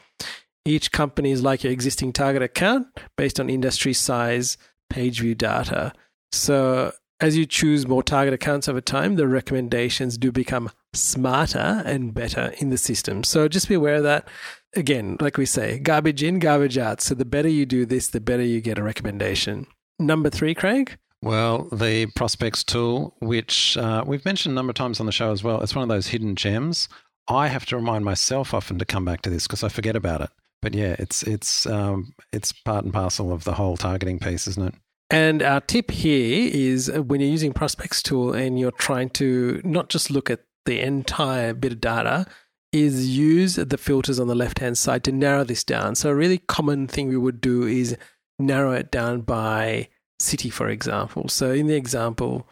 Each 0.64 0.90
company 0.90 1.30
is 1.30 1.42
like 1.42 1.62
your 1.62 1.72
existing 1.72 2.12
target 2.12 2.42
account 2.42 2.88
based 3.16 3.38
on 3.38 3.48
industry 3.48 3.92
size, 3.92 4.58
page 4.90 5.20
view 5.20 5.34
data. 5.34 5.92
So 6.32 6.92
as 7.20 7.36
you 7.36 7.46
choose 7.46 7.86
more 7.86 8.02
target 8.02 8.34
accounts 8.34 8.68
over 8.68 8.80
time, 8.80 9.16
the 9.16 9.28
recommendations 9.28 10.18
do 10.18 10.32
become 10.32 10.70
smarter 10.92 11.82
and 11.86 12.12
better 12.12 12.52
in 12.58 12.70
the 12.70 12.78
system. 12.78 13.22
So 13.22 13.48
just 13.48 13.68
be 13.68 13.74
aware 13.74 13.96
of 13.96 14.02
that. 14.02 14.28
Again, 14.74 15.16
like 15.20 15.38
we 15.38 15.46
say, 15.46 15.78
garbage 15.78 16.22
in, 16.22 16.38
garbage 16.40 16.76
out. 16.76 17.00
So 17.00 17.14
the 17.14 17.24
better 17.24 17.48
you 17.48 17.64
do 17.64 17.86
this, 17.86 18.08
the 18.08 18.20
better 18.20 18.42
you 18.42 18.60
get 18.60 18.78
a 18.78 18.82
recommendation. 18.82 19.66
Number 19.98 20.28
three, 20.28 20.54
Craig? 20.54 20.98
Well, 21.22 21.68
the 21.72 22.06
prospects 22.14 22.62
tool, 22.62 23.16
which 23.20 23.76
uh, 23.76 24.04
we've 24.06 24.24
mentioned 24.24 24.52
a 24.52 24.56
number 24.56 24.70
of 24.70 24.76
times 24.76 25.00
on 25.00 25.06
the 25.06 25.12
show 25.12 25.32
as 25.32 25.42
well, 25.42 25.60
it's 25.60 25.74
one 25.74 25.82
of 25.82 25.88
those 25.88 26.08
hidden 26.08 26.36
gems. 26.36 26.88
I 27.28 27.48
have 27.48 27.66
to 27.66 27.76
remind 27.76 28.04
myself 28.04 28.54
often 28.54 28.78
to 28.78 28.84
come 28.84 29.04
back 29.04 29.22
to 29.22 29.30
this 29.30 29.46
because 29.46 29.64
I 29.64 29.68
forget 29.68 29.96
about 29.96 30.20
it. 30.20 30.30
But 30.62 30.74
yeah, 30.74 30.96
it's 30.98 31.22
it's 31.22 31.66
um, 31.66 32.14
it's 32.32 32.52
part 32.52 32.84
and 32.84 32.92
parcel 32.92 33.32
of 33.32 33.44
the 33.44 33.54
whole 33.54 33.76
targeting 33.76 34.18
piece, 34.18 34.46
isn't 34.46 34.68
it? 34.68 34.74
And 35.10 35.42
our 35.42 35.60
tip 35.60 35.90
here 35.90 36.50
is 36.52 36.90
uh, 36.90 37.02
when 37.02 37.20
you're 37.20 37.30
using 37.30 37.52
Prospects 37.52 38.02
tool 38.02 38.32
and 38.32 38.58
you're 38.58 38.72
trying 38.72 39.10
to 39.10 39.60
not 39.64 39.88
just 39.88 40.10
look 40.10 40.30
at 40.30 40.40
the 40.64 40.80
entire 40.80 41.54
bit 41.54 41.72
of 41.72 41.80
data, 41.80 42.26
is 42.72 43.16
use 43.16 43.56
the 43.56 43.78
filters 43.78 44.18
on 44.18 44.26
the 44.26 44.34
left 44.34 44.58
hand 44.58 44.76
side 44.76 45.04
to 45.04 45.12
narrow 45.12 45.44
this 45.44 45.62
down. 45.62 45.94
So, 45.94 46.10
a 46.10 46.14
really 46.14 46.38
common 46.38 46.88
thing 46.88 47.08
we 47.08 47.16
would 47.16 47.40
do 47.40 47.64
is 47.64 47.96
narrow 48.38 48.72
it 48.72 48.90
down 48.90 49.22
by 49.22 49.88
city, 50.18 50.50
for 50.50 50.68
example. 50.68 51.28
So, 51.28 51.52
in 51.52 51.66
the 51.66 51.74
example, 51.74 52.46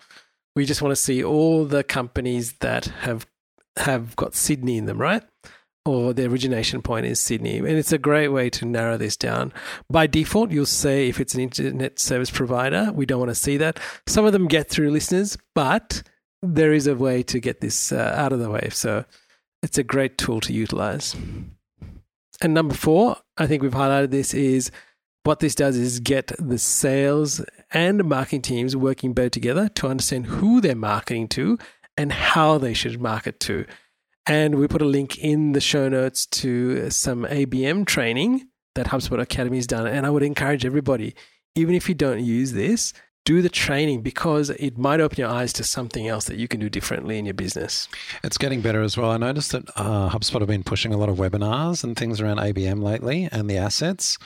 we 0.56 0.64
just 0.64 0.83
want 0.83 0.92
to 0.92 0.97
see 0.97 1.23
all 1.23 1.64
the 1.64 1.85
companies 1.85 2.54
that 2.61 2.87
have 3.00 3.26
have 3.76 4.14
got 4.16 4.35
Sydney 4.35 4.78
in 4.78 4.87
them, 4.87 5.00
right? 5.00 5.23
Or 5.85 6.14
the 6.14 6.26
origination 6.26 6.80
point 6.80 7.06
is 7.06 7.21
Sydney. 7.21 7.59
And 7.59 7.68
it's 7.68 7.92
a 7.92 7.99
great 7.99 8.28
way 8.28 8.49
to 8.50 8.64
narrow 8.64 8.97
this 8.97 9.16
down. 9.16 9.52
By 9.90 10.06
default, 10.06 10.50
you'll 10.50 10.64
say 10.64 11.09
if 11.09 11.21
it's 11.21 11.35
an 11.35 11.40
internet 11.40 11.99
service 11.99 12.30
provider, 12.30 12.90
we 12.94 13.04
don't 13.04 13.18
want 13.18 13.30
to 13.30 13.35
see 13.35 13.56
that. 13.59 13.78
Some 14.06 14.25
of 14.25 14.33
them 14.33 14.49
get 14.49 14.71
through 14.71 14.90
listeners, 14.90 15.37
but 15.54 16.02
there 16.42 16.73
is 16.73 16.87
a 16.87 16.94
way 16.94 17.23
to 17.25 17.40
get 17.40 17.61
this 17.61 17.92
uh, 17.92 18.14
out 18.16 18.33
of 18.33 18.38
the 18.38 18.50
way. 18.50 18.68
So 18.71 19.04
it's 19.62 19.76
a 19.76 19.83
great 19.83 20.16
tool 20.16 20.40
to 20.42 20.52
utilize. 20.52 21.16
And 22.40 22.54
number 22.54 22.75
four, 22.75 23.16
I 23.37 23.47
think 23.47 23.62
we've 23.62 23.73
highlighted 23.73 24.11
this, 24.11 24.33
is 24.35 24.71
what 25.24 25.40
this 25.40 25.54
does 25.54 25.76
is 25.76 26.00
get 26.00 26.32
the 26.38 26.58
sales 26.58 27.42
and 27.72 28.04
marketing 28.04 28.42
teams 28.42 28.76
working 28.76 29.12
better 29.12 29.30
together 29.30 29.68
to 29.70 29.88
understand 29.88 30.26
who 30.26 30.60
they're 30.60 30.76
marketing 30.76 31.28
to 31.28 31.58
and 31.96 32.12
how 32.12 32.58
they 32.58 32.74
should 32.74 33.00
market 33.00 33.40
to. 33.40 33.66
And 34.26 34.56
we 34.56 34.68
put 34.68 34.82
a 34.82 34.86
link 34.86 35.18
in 35.18 35.52
the 35.52 35.60
show 35.60 35.88
notes 35.88 36.26
to 36.26 36.90
some 36.90 37.24
ABM 37.24 37.86
training 37.86 38.48
that 38.74 38.86
HubSpot 38.86 39.20
Academy 39.20 39.58
has 39.58 39.66
done. 39.66 39.86
And 39.86 40.06
I 40.06 40.10
would 40.10 40.22
encourage 40.22 40.64
everybody, 40.64 41.14
even 41.54 41.74
if 41.74 41.88
you 41.88 41.94
don't 41.94 42.20
use 42.20 42.52
this, 42.52 42.92
do 43.24 43.40
the 43.40 43.48
training 43.48 44.02
because 44.02 44.50
it 44.50 44.76
might 44.76 45.00
open 45.00 45.18
your 45.18 45.30
eyes 45.30 45.52
to 45.54 45.64
something 45.64 46.06
else 46.06 46.26
that 46.26 46.36
you 46.36 46.48
can 46.48 46.60
do 46.60 46.68
differently 46.68 47.18
in 47.18 47.24
your 47.24 47.34
business. 47.34 47.88
It's 48.22 48.36
getting 48.36 48.60
better 48.60 48.82
as 48.82 48.96
well. 48.96 49.10
I 49.10 49.16
noticed 49.16 49.52
that 49.52 49.68
uh, 49.76 50.10
HubSpot 50.10 50.40
have 50.40 50.48
been 50.48 50.64
pushing 50.64 50.92
a 50.92 50.98
lot 50.98 51.08
of 51.08 51.16
webinars 51.16 51.84
and 51.84 51.96
things 51.96 52.20
around 52.20 52.38
ABM 52.38 52.82
lately 52.82 53.28
and 53.32 53.48
the 53.48 53.56
assets. 53.56 54.18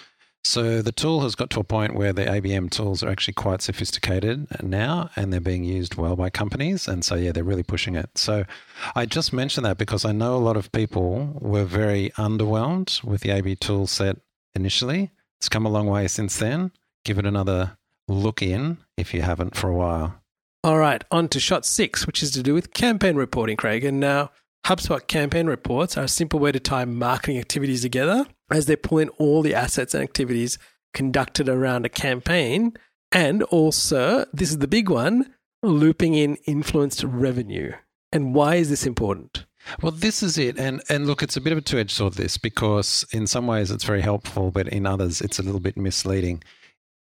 So 0.49 0.81
the 0.81 0.93
tool 0.93 1.21
has 1.21 1.35
got 1.35 1.51
to 1.51 1.61
a 1.61 1.63
point 1.63 1.95
where 1.95 2.15
the 2.15 2.25
ABM 2.25 2.71
tools 2.71 3.03
are 3.03 3.11
actually 3.11 3.35
quite 3.35 3.61
sophisticated 3.61 4.47
now 4.63 5.11
and 5.15 5.31
they're 5.31 5.43
being 5.43 5.63
used 5.63 5.97
well 5.97 6.17
by 6.17 6.31
companies. 6.31 6.89
And 6.89 7.05
so, 7.05 7.17
yeah, 7.17 7.33
they're 7.33 7.45
really 7.45 7.63
pushing 7.63 7.97
it. 7.97 8.17
So 8.17 8.47
I 8.97 9.05
just 9.05 9.35
mentioned 9.35 9.67
that 9.67 9.77
because 9.77 10.07
I 10.07 10.13
know 10.13 10.37
a 10.37 10.39
lot 10.39 10.57
of 10.57 10.73
people 10.73 11.37
were 11.39 11.67
very 11.67 12.13
underwhelmed 12.17 13.05
with 13.05 13.21
the 13.21 13.31
AB 13.31 13.57
tool 13.57 13.87
set 13.87 14.17
initially. 14.55 15.11
It's 15.39 15.51
come 15.51 15.67
a 15.67 15.71
long 15.71 15.87
way 15.87 16.09
since 16.09 16.39
then. 16.39 16.73
Give 17.05 17.19
it 17.19 17.27
another 17.27 17.77
look 18.09 18.41
in 18.41 18.79
if 18.97 19.13
you 19.13 19.21
haven't 19.21 19.55
for 19.55 19.69
a 19.69 19.77
while. 19.77 20.15
All 20.65 20.79
right, 20.79 21.05
on 21.11 21.29
to 21.29 21.39
shot 21.39 21.67
six, 21.67 22.07
which 22.07 22.23
is 22.23 22.31
to 22.31 22.43
do 22.43 22.55
with 22.55 22.73
campaign 22.73 23.17
reporting, 23.17 23.59
Craig. 23.59 23.85
And 23.85 24.01
now, 24.01 24.31
HubSpot 24.69 25.07
campaign 25.07 25.47
reports 25.47 25.97
are 25.97 26.05
a 26.05 26.09
simple 26.09 26.39
way 26.39 26.53
to 26.53 26.61
tie 26.61 26.85
marketing 26.85 27.39
activities 27.39 27.81
together 27.81 28.27
as 28.51 28.67
they 28.67 28.77
pull 28.77 28.99
in 28.99 29.09
all 29.17 29.41
the 29.41 29.55
assets 29.55 29.95
and 29.95 30.03
activities 30.03 30.59
conducted 30.93 31.49
around 31.49 31.87
a 31.87 31.89
campaign. 31.89 32.75
And 33.11 33.43
also, 33.45 34.27
this 34.31 34.51
is 34.51 34.59
the 34.59 34.69
big 34.69 34.91
one 34.91 35.33
looping 35.63 36.13
in 36.13 36.37
influenced 36.45 37.03
revenue. 37.03 37.73
And 38.13 38.35
why 38.35 38.57
is 38.57 38.69
this 38.69 38.85
important? 38.85 39.47
Well, 39.81 39.93
this 39.93 40.23
is 40.23 40.37
it. 40.37 40.59
And 40.59 40.83
and 40.91 41.07
look, 41.07 41.23
it's 41.23 41.39
a 41.39 41.41
bit 41.41 41.53
of 41.53 41.59
a 41.59 41.63
two-edged 41.63 41.91
sword 41.91 42.15
this 42.15 42.37
because 42.37 43.07
in 43.11 43.27
some 43.27 43.47
ways 43.47 43.71
it's 43.71 43.85
very 43.85 44.03
helpful, 44.03 44.51
but 44.51 44.69
in 44.69 44.85
others 44.85 45.23
it's 45.23 45.39
a 45.39 45.43
little 45.43 45.61
bit 45.61 45.79
misleading 45.79 46.43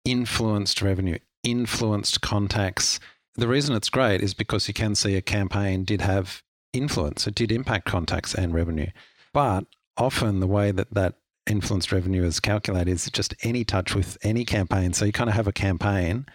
influenced 0.07 0.81
revenue, 0.81 1.19
influenced 1.43 2.23
contacts. 2.23 2.99
The 3.35 3.47
reason 3.47 3.77
it's 3.77 3.91
great 3.91 4.23
is 4.23 4.33
because 4.33 4.69
you 4.69 4.73
can 4.73 4.95
see 4.95 5.17
a 5.17 5.21
campaign 5.21 5.85
did 5.85 6.01
have 6.01 6.43
influence, 6.73 7.27
it 7.27 7.35
did 7.35 7.53
impact 7.53 7.87
contacts 7.87 8.35
and 8.35 8.55
revenue. 8.55 8.91
But 9.33 9.65
often 9.97 10.41
the 10.41 10.47
way 10.47 10.71
that 10.71 10.93
that 10.95 11.15
influenced 11.47 11.93
revenue 11.93 12.25
is 12.25 12.41
calculated 12.41 12.93
is 12.93 13.11
just 13.11 13.35
any 13.43 13.65
touch 13.65 13.95
with 13.95 14.19
any 14.23 14.45
campaign. 14.45 14.93
So 14.93 15.05
you 15.05 15.13
kind 15.13 15.31
of 15.31 15.37
have 15.37 15.49
a 15.49 15.53
campaign 15.53 16.27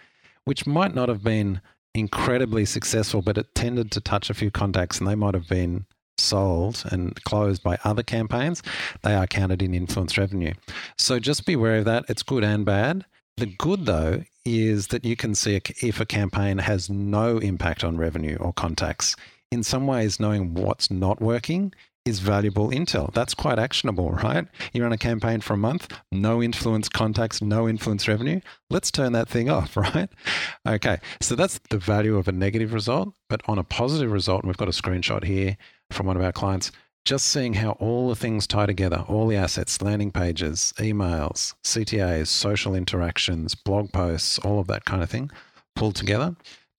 which 0.44 0.66
might 0.66 0.94
not 0.94 1.08
have 1.08 1.22
been 1.22 1.60
incredibly 1.94 2.64
successful, 2.64 3.22
but 3.22 3.38
it 3.38 3.54
tended 3.54 3.90
to 3.92 4.00
touch 4.00 4.28
a 4.28 4.34
few 4.34 4.50
contacts 4.50 4.98
and 4.98 5.08
they 5.08 5.14
might 5.14 5.34
have 5.34 5.48
been 5.48 5.86
sold 6.18 6.84
and 6.90 7.22
closed 7.24 7.62
by 7.62 7.78
other 7.84 8.02
campaigns. 8.02 8.62
They 9.02 9.14
are 9.14 9.26
counted 9.26 9.62
in 9.62 9.74
influence 9.74 10.18
revenue. 10.18 10.54
So 10.98 11.18
just 11.18 11.46
be 11.46 11.54
aware 11.54 11.78
of 11.78 11.84
that. 11.86 12.04
It's 12.08 12.22
good 12.22 12.44
and 12.44 12.64
bad. 12.64 13.04
The 13.36 13.46
good, 13.46 13.86
though, 13.86 14.22
is 14.44 14.88
that 14.88 15.04
you 15.04 15.16
can 15.16 15.34
see 15.34 15.60
if 15.82 16.00
a 16.00 16.06
campaign 16.06 16.58
has 16.58 16.88
no 16.88 17.38
impact 17.38 17.82
on 17.82 17.96
revenue 17.96 18.36
or 18.36 18.52
contacts. 18.52 19.16
In 19.54 19.62
some 19.62 19.86
ways, 19.86 20.18
knowing 20.18 20.52
what's 20.54 20.90
not 20.90 21.20
working 21.20 21.72
is 22.04 22.18
valuable 22.18 22.70
intel. 22.70 23.14
That's 23.14 23.34
quite 23.34 23.56
actionable, 23.56 24.10
right? 24.10 24.48
You 24.72 24.82
run 24.82 24.92
a 24.92 24.98
campaign 24.98 25.42
for 25.42 25.54
a 25.54 25.56
month, 25.56 25.92
no 26.10 26.42
influence 26.42 26.88
contacts, 26.88 27.40
no 27.40 27.68
influence 27.68 28.08
revenue. 28.08 28.40
Let's 28.68 28.90
turn 28.90 29.12
that 29.12 29.28
thing 29.28 29.48
off, 29.48 29.76
right? 29.76 30.10
Okay, 30.66 30.98
so 31.20 31.36
that's 31.36 31.60
the 31.70 31.78
value 31.78 32.16
of 32.16 32.26
a 32.26 32.32
negative 32.32 32.72
result. 32.72 33.14
But 33.28 33.42
on 33.46 33.60
a 33.60 33.62
positive 33.62 34.10
result, 34.10 34.42
and 34.42 34.48
we've 34.48 34.56
got 34.56 34.66
a 34.66 34.72
screenshot 34.72 35.22
here 35.22 35.56
from 35.92 36.06
one 36.06 36.16
of 36.16 36.24
our 36.24 36.32
clients, 36.32 36.72
just 37.04 37.26
seeing 37.26 37.54
how 37.54 37.76
all 37.78 38.08
the 38.08 38.16
things 38.16 38.48
tie 38.48 38.66
together, 38.66 39.04
all 39.06 39.28
the 39.28 39.36
assets, 39.36 39.80
landing 39.80 40.10
pages, 40.10 40.74
emails, 40.78 41.54
CTAs, 41.62 42.26
social 42.26 42.74
interactions, 42.74 43.54
blog 43.54 43.92
posts, 43.92 44.36
all 44.40 44.58
of 44.58 44.66
that 44.66 44.84
kind 44.84 45.00
of 45.00 45.08
thing 45.08 45.30
pulled 45.76 45.94
together. 45.94 46.34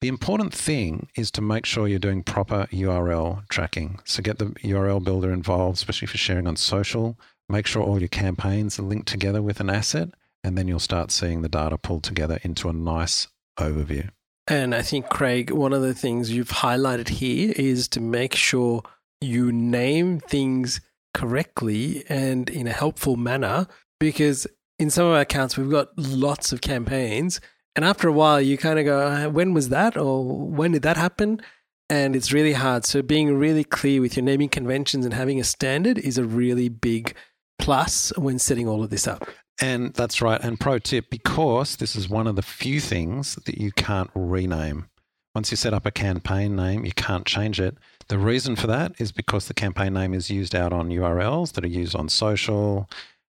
The 0.05 0.09
important 0.09 0.53
thing 0.53 1.07
is 1.15 1.31
to 1.31 1.41
make 1.41 1.65
sure 1.65 1.87
you're 1.87 1.97
doing 1.97 2.21
proper 2.21 2.67
URL 2.71 3.49
tracking. 3.49 3.97
So 4.03 4.21
get 4.21 4.37
the 4.37 4.51
URL 4.61 5.03
builder 5.03 5.33
involved, 5.33 5.77
especially 5.77 6.05
for 6.05 6.19
sharing 6.19 6.45
on 6.45 6.57
social. 6.57 7.17
Make 7.49 7.65
sure 7.65 7.81
all 7.81 7.97
your 7.97 8.09
campaigns 8.09 8.77
are 8.77 8.83
linked 8.83 9.07
together 9.07 9.41
with 9.41 9.59
an 9.59 9.71
asset, 9.71 10.09
and 10.43 10.55
then 10.55 10.67
you'll 10.67 10.77
start 10.77 11.09
seeing 11.09 11.41
the 11.41 11.49
data 11.49 11.79
pulled 11.79 12.03
together 12.03 12.39
into 12.43 12.69
a 12.69 12.71
nice 12.71 13.29
overview. 13.59 14.11
And 14.47 14.75
I 14.75 14.83
think, 14.83 15.09
Craig, 15.09 15.49
one 15.49 15.73
of 15.73 15.81
the 15.81 15.95
things 15.95 16.29
you've 16.29 16.49
highlighted 16.49 17.09
here 17.09 17.51
is 17.55 17.87
to 17.87 17.99
make 17.99 18.35
sure 18.35 18.83
you 19.21 19.51
name 19.51 20.19
things 20.19 20.81
correctly 21.15 22.03
and 22.07 22.47
in 22.47 22.67
a 22.67 22.73
helpful 22.73 23.15
manner 23.15 23.65
because 23.99 24.45
in 24.77 24.91
some 24.91 25.07
of 25.07 25.13
our 25.13 25.21
accounts 25.21 25.57
we've 25.57 25.71
got 25.71 25.97
lots 25.97 26.51
of 26.51 26.61
campaigns 26.61 27.41
and 27.75 27.83
after 27.85 28.07
a 28.07 28.13
while 28.13 28.39
you 28.39 28.57
kind 28.57 28.79
of 28.79 28.85
go 28.85 29.29
when 29.29 29.53
was 29.53 29.69
that? 29.69 29.97
Or 29.97 30.23
when 30.23 30.71
did 30.71 30.83
that 30.83 30.97
happen? 30.97 31.41
And 31.89 32.15
it's 32.15 32.33
really 32.33 32.53
hard. 32.53 32.85
So 32.85 33.01
being 33.01 33.37
really 33.37 33.63
clear 33.63 34.01
with 34.01 34.15
your 34.15 34.23
naming 34.23 34.49
conventions 34.49 35.05
and 35.05 35.13
having 35.13 35.39
a 35.39 35.43
standard 35.43 35.97
is 35.99 36.17
a 36.17 36.23
really 36.23 36.69
big 36.69 37.15
plus 37.59 38.11
when 38.17 38.39
setting 38.39 38.67
all 38.67 38.83
of 38.83 38.89
this 38.89 39.07
up. 39.07 39.27
And 39.61 39.93
that's 39.93 40.21
right. 40.21 40.41
And 40.41 40.59
pro 40.59 40.79
tip 40.79 41.09
because 41.09 41.75
this 41.77 41.95
is 41.95 42.09
one 42.09 42.27
of 42.27 42.35
the 42.35 42.41
few 42.41 42.79
things 42.79 43.35
that 43.45 43.57
you 43.57 43.71
can't 43.71 44.09
rename. 44.15 44.89
Once 45.33 45.51
you 45.51 45.57
set 45.57 45.73
up 45.73 45.85
a 45.85 45.91
campaign 45.91 46.55
name 46.55 46.85
you 46.85 46.93
can't 46.93 47.25
change 47.25 47.59
it. 47.59 47.77
The 48.07 48.17
reason 48.17 48.55
for 48.55 48.67
that 48.67 48.93
is 48.99 49.11
because 49.11 49.47
the 49.47 49.53
campaign 49.53 49.93
name 49.93 50.13
is 50.13 50.29
used 50.29 50.55
out 50.55 50.73
on 50.73 50.89
URLs 50.89 51.53
that 51.53 51.63
are 51.63 51.67
used 51.67 51.95
on 51.95 52.07
social, 52.09 52.89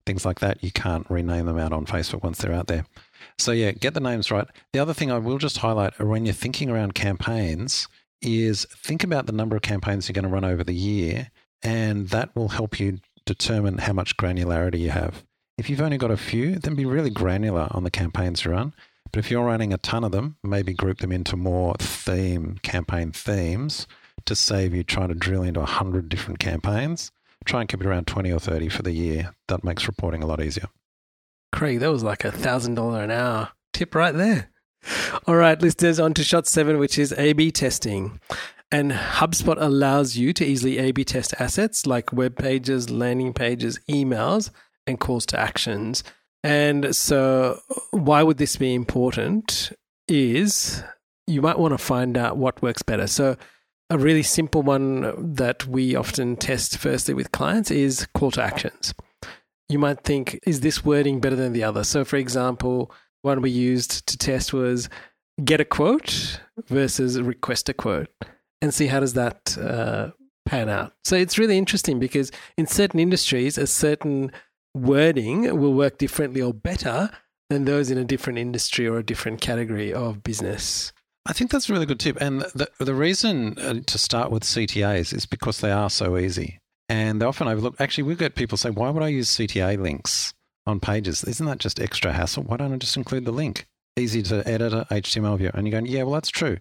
things 0.06 0.24
like 0.24 0.40
that. 0.40 0.62
You 0.62 0.72
can't 0.72 1.06
rename 1.08 1.46
them 1.46 1.58
out 1.58 1.72
on 1.72 1.86
Facebook 1.86 2.22
once 2.22 2.38
they're 2.38 2.52
out 2.52 2.66
there. 2.66 2.86
So, 3.38 3.52
yeah, 3.52 3.72
get 3.72 3.94
the 3.94 4.00
names 4.00 4.30
right. 4.30 4.46
The 4.72 4.78
other 4.78 4.94
thing 4.94 5.10
I 5.10 5.18
will 5.18 5.38
just 5.38 5.58
highlight 5.58 5.98
when 5.98 6.26
you're 6.26 6.34
thinking 6.34 6.70
around 6.70 6.94
campaigns 6.94 7.88
is 8.20 8.66
think 8.76 9.02
about 9.02 9.26
the 9.26 9.32
number 9.32 9.56
of 9.56 9.62
campaigns 9.62 10.08
you're 10.08 10.14
going 10.14 10.24
to 10.24 10.28
run 10.28 10.44
over 10.44 10.62
the 10.62 10.74
year, 10.74 11.30
and 11.62 12.08
that 12.08 12.34
will 12.36 12.48
help 12.48 12.78
you 12.78 12.98
determine 13.26 13.78
how 13.78 13.92
much 13.92 14.16
granularity 14.16 14.78
you 14.78 14.90
have. 14.90 15.24
If 15.58 15.68
you've 15.68 15.80
only 15.80 15.98
got 15.98 16.10
a 16.10 16.16
few, 16.16 16.58
then 16.58 16.74
be 16.74 16.84
really 16.84 17.10
granular 17.10 17.68
on 17.70 17.84
the 17.84 17.90
campaigns 17.90 18.44
you 18.44 18.52
run. 18.52 18.74
But 19.12 19.18
if 19.18 19.30
you're 19.30 19.44
running 19.44 19.72
a 19.72 19.78
ton 19.78 20.04
of 20.04 20.12
them, 20.12 20.36
maybe 20.42 20.72
group 20.72 20.98
them 20.98 21.12
into 21.12 21.36
more 21.36 21.74
theme 21.78 22.58
campaign 22.62 23.12
themes 23.12 23.86
to 24.24 24.34
save 24.34 24.74
you 24.74 24.82
trying 24.82 25.08
to 25.08 25.14
drill 25.14 25.42
into 25.42 25.60
100 25.60 26.08
different 26.08 26.38
campaigns. 26.38 27.12
Try 27.44 27.60
and 27.60 27.68
keep 27.68 27.80
it 27.80 27.86
around 27.86 28.06
20 28.06 28.32
or 28.32 28.38
30 28.38 28.68
for 28.68 28.82
the 28.82 28.92
year. 28.92 29.34
That 29.48 29.64
makes 29.64 29.86
reporting 29.86 30.22
a 30.22 30.26
lot 30.26 30.42
easier. 30.42 30.68
Craig, 31.52 31.80
that 31.80 31.92
was 31.92 32.02
like 32.02 32.24
a 32.24 32.30
$1,000 32.30 33.04
an 33.04 33.10
hour 33.10 33.50
tip 33.72 33.94
right 33.94 34.14
there. 34.14 34.50
All 35.26 35.36
right, 35.36 35.60
listeners, 35.60 36.00
on 36.00 36.14
to 36.14 36.24
shot 36.24 36.46
seven, 36.46 36.78
which 36.78 36.98
is 36.98 37.12
A 37.16 37.32
B 37.34 37.50
testing. 37.50 38.20
And 38.70 38.90
HubSpot 38.90 39.56
allows 39.60 40.16
you 40.16 40.32
to 40.32 40.44
easily 40.44 40.78
A 40.78 40.92
B 40.92 41.04
test 41.04 41.34
assets 41.38 41.86
like 41.86 42.12
web 42.12 42.36
pages, 42.36 42.90
landing 42.90 43.32
pages, 43.32 43.78
emails, 43.88 44.50
and 44.86 44.98
calls 44.98 45.26
to 45.26 45.38
actions. 45.38 46.02
And 46.42 46.96
so, 46.96 47.60
why 47.90 48.22
would 48.22 48.38
this 48.38 48.56
be 48.56 48.74
important? 48.74 49.72
Is 50.08 50.82
you 51.26 51.42
might 51.42 51.58
want 51.58 51.72
to 51.72 51.78
find 51.78 52.16
out 52.16 52.36
what 52.36 52.62
works 52.62 52.82
better. 52.82 53.06
So, 53.06 53.36
a 53.90 53.98
really 53.98 54.22
simple 54.22 54.62
one 54.62 55.34
that 55.34 55.66
we 55.66 55.94
often 55.94 56.36
test 56.36 56.78
firstly 56.78 57.14
with 57.14 57.30
clients 57.30 57.70
is 57.70 58.06
call 58.14 58.30
to 58.32 58.42
actions. 58.42 58.94
You 59.72 59.78
might 59.78 60.04
think, 60.04 60.38
is 60.46 60.60
this 60.60 60.84
wording 60.84 61.18
better 61.18 61.36
than 61.36 61.54
the 61.54 61.64
other? 61.64 61.82
So, 61.82 62.04
for 62.04 62.16
example, 62.16 62.92
one 63.22 63.40
we 63.40 63.50
used 63.50 64.06
to 64.06 64.18
test 64.18 64.52
was 64.52 64.90
get 65.42 65.60
a 65.60 65.64
quote 65.64 66.40
versus 66.68 67.18
request 67.18 67.70
a 67.70 67.72
quote 67.72 68.10
and 68.60 68.74
see 68.74 68.88
how 68.88 69.00
does 69.00 69.14
that 69.14 69.56
uh, 69.56 70.10
pan 70.44 70.68
out. 70.68 70.92
So 71.04 71.16
it's 71.16 71.38
really 71.38 71.56
interesting 71.56 71.98
because 71.98 72.30
in 72.58 72.66
certain 72.66 73.00
industries, 73.00 73.56
a 73.56 73.66
certain 73.66 74.30
wording 74.74 75.58
will 75.58 75.72
work 75.72 75.96
differently 75.96 76.42
or 76.42 76.52
better 76.52 77.10
than 77.48 77.64
those 77.64 77.90
in 77.90 77.96
a 77.96 78.04
different 78.04 78.38
industry 78.38 78.86
or 78.86 78.98
a 78.98 79.02
different 79.02 79.40
category 79.40 79.90
of 79.90 80.22
business. 80.22 80.92
I 81.24 81.32
think 81.32 81.50
that's 81.50 81.70
a 81.70 81.72
really 81.72 81.86
good 81.86 82.00
tip. 82.00 82.20
And 82.20 82.42
the, 82.54 82.68
the 82.78 82.94
reason 82.94 83.58
uh, 83.58 83.80
to 83.86 83.98
start 83.98 84.30
with 84.30 84.42
CTAs 84.42 85.14
is 85.14 85.24
because 85.24 85.60
they 85.60 85.70
are 85.70 85.88
so 85.88 86.18
easy. 86.18 86.58
And 86.88 87.20
they 87.20 87.26
often 87.26 87.48
overlook. 87.48 87.80
Actually, 87.80 88.04
we 88.04 88.14
get 88.14 88.34
people 88.34 88.58
say, 88.58 88.70
why 88.70 88.90
would 88.90 89.02
I 89.02 89.08
use 89.08 89.30
CTA 89.30 89.78
links 89.80 90.34
on 90.66 90.80
pages? 90.80 91.24
Isn't 91.24 91.46
that 91.46 91.58
just 91.58 91.80
extra 91.80 92.12
hassle? 92.12 92.42
Why 92.42 92.56
don't 92.56 92.72
I 92.72 92.76
just 92.76 92.96
include 92.96 93.24
the 93.24 93.32
link? 93.32 93.66
Easy 93.96 94.22
to 94.24 94.46
edit 94.48 94.72
a 94.72 94.86
HTML 94.90 95.38
view. 95.38 95.50
And 95.54 95.66
you're 95.66 95.72
going, 95.72 95.90
yeah, 95.90 96.02
well, 96.02 96.14
that's 96.14 96.30
true. 96.30 96.58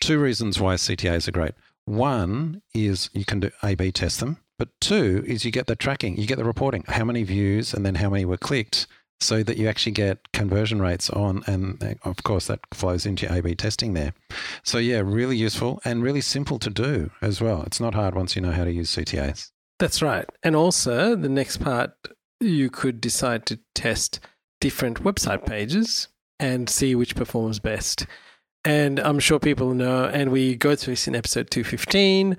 Two 0.00 0.18
reasons 0.18 0.60
why 0.60 0.74
CTAs 0.74 1.28
are 1.28 1.32
great. 1.32 1.54
One 1.84 2.62
is 2.74 3.08
you 3.14 3.24
can 3.24 3.40
do 3.40 3.50
A 3.62 3.74
B 3.74 3.90
test 3.90 4.20
them, 4.20 4.38
but 4.58 4.68
two 4.80 5.24
is 5.26 5.44
you 5.44 5.50
get 5.50 5.66
the 5.66 5.76
tracking, 5.76 6.16
you 6.18 6.26
get 6.26 6.36
the 6.36 6.44
reporting, 6.44 6.84
how 6.86 7.04
many 7.04 7.22
views 7.22 7.72
and 7.72 7.84
then 7.84 7.96
how 7.96 8.10
many 8.10 8.24
were 8.24 8.36
clicked 8.36 8.86
so 9.20 9.42
that 9.42 9.56
you 9.56 9.68
actually 9.68 9.92
get 9.92 10.30
conversion 10.32 10.80
rates 10.80 11.10
on. 11.10 11.42
And 11.46 11.82
uh, 11.82 11.94
of 12.04 12.22
course, 12.22 12.46
that 12.46 12.60
flows 12.72 13.06
into 13.06 13.32
A 13.32 13.40
B 13.40 13.54
testing 13.54 13.94
there. 13.94 14.12
So, 14.62 14.78
yeah, 14.78 15.00
really 15.04 15.36
useful 15.36 15.80
and 15.84 16.02
really 16.02 16.20
simple 16.20 16.58
to 16.60 16.70
do 16.70 17.10
as 17.22 17.40
well. 17.40 17.62
It's 17.62 17.80
not 17.80 17.94
hard 17.94 18.14
once 18.14 18.36
you 18.36 18.42
know 18.42 18.52
how 18.52 18.64
to 18.64 18.72
use 18.72 18.94
CTAs. 18.94 19.50
That's 19.78 20.02
right. 20.02 20.28
And 20.42 20.56
also, 20.56 21.14
the 21.14 21.28
next 21.28 21.58
part, 21.58 21.92
you 22.40 22.70
could 22.70 23.00
decide 23.00 23.46
to 23.46 23.60
test 23.74 24.20
different 24.60 25.02
website 25.04 25.46
pages 25.46 26.08
and 26.40 26.68
see 26.68 26.94
which 26.94 27.14
performs 27.14 27.58
best. 27.58 28.06
And 28.64 28.98
I'm 29.00 29.20
sure 29.20 29.38
people 29.38 29.74
know, 29.74 30.04
and 30.04 30.32
we 30.32 30.56
go 30.56 30.74
through 30.74 30.92
this 30.92 31.08
in 31.08 31.14
episode 31.14 31.50
215 31.50 32.36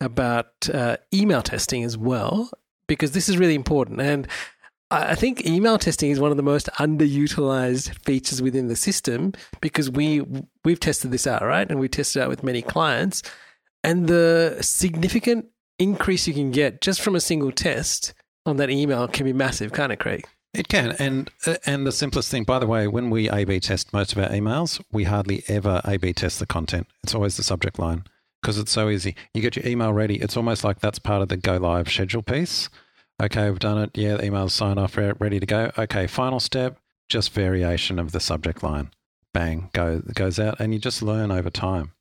about 0.00 0.52
uh, 0.72 0.98
email 1.14 1.42
testing 1.42 1.82
as 1.82 1.96
well, 1.96 2.50
because 2.86 3.12
this 3.12 3.28
is 3.28 3.38
really 3.38 3.54
important. 3.54 4.00
And 4.00 4.28
I 4.90 5.14
think 5.14 5.46
email 5.46 5.78
testing 5.78 6.10
is 6.10 6.20
one 6.20 6.30
of 6.30 6.36
the 6.36 6.42
most 6.42 6.68
underutilized 6.78 7.98
features 8.04 8.42
within 8.42 8.68
the 8.68 8.76
system 8.76 9.32
because 9.62 9.90
we 9.90 10.22
we've 10.64 10.80
tested 10.80 11.10
this 11.10 11.26
out, 11.26 11.42
right? 11.42 11.68
And 11.70 11.80
we 11.80 11.88
tested 11.88 12.20
out 12.20 12.28
with 12.28 12.42
many 12.42 12.60
clients, 12.60 13.22
and 13.82 14.06
the 14.06 14.58
significant 14.60 15.46
increase 15.82 16.26
you 16.28 16.34
can 16.34 16.50
get 16.50 16.80
just 16.80 17.00
from 17.00 17.14
a 17.14 17.20
single 17.20 17.52
test 17.52 18.14
on 18.46 18.56
that 18.56 18.70
email 18.70 19.08
can 19.08 19.24
be 19.24 19.32
massive, 19.32 19.72
can't 19.72 19.92
it, 19.92 19.98
Craig? 19.98 20.26
It 20.54 20.68
can, 20.68 20.94
and 20.98 21.30
uh, 21.46 21.56
and 21.64 21.86
the 21.86 21.92
simplest 21.92 22.30
thing, 22.30 22.44
by 22.44 22.58
the 22.58 22.66
way, 22.66 22.86
when 22.86 23.08
we 23.08 23.30
A/B 23.30 23.58
test 23.60 23.92
most 23.92 24.12
of 24.12 24.18
our 24.18 24.28
emails, 24.28 24.82
we 24.92 25.04
hardly 25.04 25.42
ever 25.48 25.80
A/B 25.84 26.12
test 26.12 26.40
the 26.40 26.46
content. 26.46 26.86
It's 27.02 27.14
always 27.14 27.38
the 27.38 27.42
subject 27.42 27.78
line 27.78 28.04
because 28.42 28.58
it's 28.58 28.72
so 28.72 28.90
easy. 28.90 29.16
You 29.32 29.40
get 29.40 29.56
your 29.56 29.66
email 29.66 29.94
ready. 29.94 30.16
It's 30.16 30.36
almost 30.36 30.62
like 30.62 30.80
that's 30.80 30.98
part 30.98 31.22
of 31.22 31.28
the 31.28 31.38
go 31.38 31.56
live 31.56 31.88
schedule 31.88 32.22
piece. 32.22 32.68
Okay, 33.22 33.48
we've 33.48 33.58
done 33.58 33.78
it. 33.78 33.90
Yeah, 33.94 34.16
the 34.16 34.26
email's 34.26 34.52
signed 34.52 34.78
off, 34.78 34.98
ready 34.98 35.40
to 35.40 35.46
go. 35.46 35.70
Okay, 35.78 36.06
final 36.06 36.40
step, 36.40 36.76
just 37.08 37.32
variation 37.32 37.98
of 37.98 38.12
the 38.12 38.20
subject 38.20 38.62
line. 38.62 38.90
Bang, 39.32 39.70
go 39.72 40.02
goes 40.12 40.38
out, 40.38 40.60
and 40.60 40.74
you 40.74 40.80
just 40.80 41.02
learn 41.02 41.30
over 41.30 41.48
time. 41.48 41.92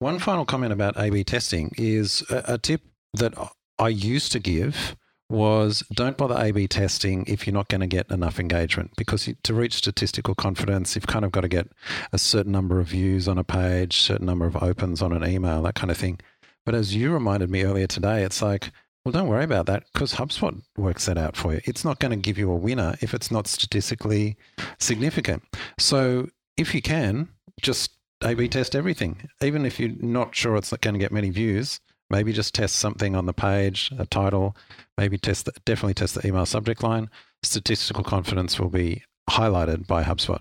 One 0.00 0.18
final 0.18 0.44
comment 0.44 0.72
about 0.72 0.96
A/B 0.96 1.22
testing 1.22 1.72
is 1.76 2.24
a, 2.28 2.54
a 2.54 2.58
tip 2.58 2.82
that 3.14 3.34
I 3.78 3.88
used 3.88 4.32
to 4.32 4.38
give 4.38 4.96
was 5.30 5.82
don't 5.92 6.16
bother 6.16 6.36
A 6.38 6.52
B 6.52 6.66
testing 6.66 7.24
if 7.26 7.46
you're 7.46 7.52
not 7.52 7.68
going 7.68 7.82
to 7.82 7.86
get 7.86 8.10
enough 8.10 8.40
engagement 8.40 8.92
because 8.96 9.28
to 9.42 9.54
reach 9.54 9.74
statistical 9.74 10.34
confidence, 10.34 10.94
you've 10.94 11.06
kind 11.06 11.24
of 11.24 11.32
got 11.32 11.42
to 11.42 11.48
get 11.48 11.68
a 12.12 12.18
certain 12.18 12.52
number 12.52 12.80
of 12.80 12.86
views 12.86 13.28
on 13.28 13.36
a 13.36 13.44
page, 13.44 14.00
certain 14.00 14.26
number 14.26 14.46
of 14.46 14.56
opens 14.62 15.02
on 15.02 15.12
an 15.12 15.28
email, 15.28 15.60
that 15.62 15.74
kind 15.74 15.90
of 15.90 15.98
thing. 15.98 16.18
But 16.64 16.74
as 16.74 16.94
you 16.94 17.12
reminded 17.12 17.50
me 17.50 17.62
earlier 17.62 17.86
today, 17.86 18.22
it's 18.22 18.40
like, 18.40 18.70
well, 19.04 19.12
don't 19.12 19.28
worry 19.28 19.44
about 19.44 19.66
that 19.66 19.84
because 19.92 20.14
HubSpot 20.14 20.62
works 20.76 21.06
that 21.06 21.18
out 21.18 21.36
for 21.36 21.54
you. 21.54 21.60
It's 21.64 21.84
not 21.84 21.98
going 21.98 22.10
to 22.10 22.16
give 22.16 22.38
you 22.38 22.50
a 22.50 22.56
winner 22.56 22.94
if 23.00 23.12
it's 23.12 23.30
not 23.30 23.46
statistically 23.46 24.36
significant. 24.78 25.42
So 25.78 26.28
if 26.56 26.74
you 26.74 26.82
can, 26.82 27.28
just 27.60 27.92
A 28.22 28.34
B 28.34 28.48
test 28.48 28.74
everything, 28.74 29.28
even 29.42 29.66
if 29.66 29.78
you're 29.78 29.92
not 30.00 30.34
sure 30.34 30.56
it's 30.56 30.72
not 30.72 30.80
going 30.80 30.94
to 30.94 31.00
get 31.00 31.12
many 31.12 31.30
views 31.30 31.80
Maybe 32.10 32.32
just 32.32 32.54
test 32.54 32.76
something 32.76 33.14
on 33.14 33.26
the 33.26 33.32
page, 33.32 33.92
a 33.98 34.06
title. 34.06 34.56
Maybe 34.96 35.18
test 35.18 35.44
the, 35.44 35.52
definitely 35.64 35.94
test 35.94 36.14
the 36.14 36.26
email 36.26 36.46
subject 36.46 36.82
line. 36.82 37.10
Statistical 37.42 38.02
confidence 38.02 38.58
will 38.58 38.70
be 38.70 39.02
highlighted 39.30 39.86
by 39.86 40.04
HubSpot. 40.04 40.40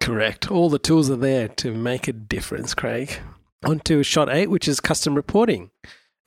Correct. 0.00 0.50
All 0.50 0.68
the 0.68 0.78
tools 0.78 1.10
are 1.10 1.16
there 1.16 1.48
to 1.48 1.72
make 1.72 2.08
a 2.08 2.12
difference, 2.12 2.74
Craig. 2.74 3.18
On 3.64 3.80
to 3.80 4.02
shot 4.02 4.28
eight, 4.28 4.50
which 4.50 4.68
is 4.68 4.80
custom 4.80 5.14
reporting. 5.14 5.70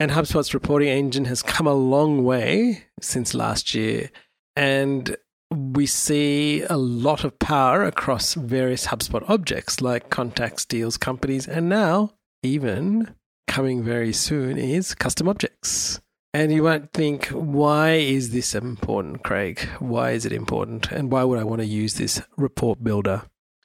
And 0.00 0.10
HubSpot's 0.10 0.54
reporting 0.54 0.88
engine 0.88 1.26
has 1.26 1.42
come 1.42 1.66
a 1.66 1.74
long 1.74 2.24
way 2.24 2.84
since 3.00 3.34
last 3.34 3.74
year. 3.74 4.10
And 4.56 5.16
we 5.50 5.86
see 5.86 6.62
a 6.62 6.76
lot 6.76 7.24
of 7.24 7.38
power 7.38 7.84
across 7.84 8.34
various 8.34 8.88
HubSpot 8.88 9.24
objects 9.28 9.80
like 9.80 10.10
contacts, 10.10 10.64
deals, 10.64 10.96
companies, 10.96 11.46
and 11.46 11.68
now 11.68 12.12
even 12.42 13.14
coming 13.48 13.82
very 13.82 14.12
soon 14.12 14.56
is 14.56 14.94
custom 14.94 15.28
objects. 15.28 16.00
And 16.32 16.52
you 16.52 16.62
might 16.62 16.92
think, 16.92 17.26
why 17.28 17.94
is 17.94 18.30
this 18.30 18.54
important, 18.54 19.24
Craig? 19.24 19.60
Why 19.80 20.10
is 20.12 20.24
it 20.24 20.32
important? 20.32 20.92
And 20.92 21.10
why 21.10 21.24
would 21.24 21.38
I 21.38 21.44
want 21.44 21.62
to 21.62 21.66
use 21.66 21.94
this 21.94 22.22
report 22.36 22.84
builder? 22.84 23.22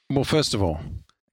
Well, 0.09 0.23
first 0.23 0.53
of 0.53 0.63
all, 0.63 0.79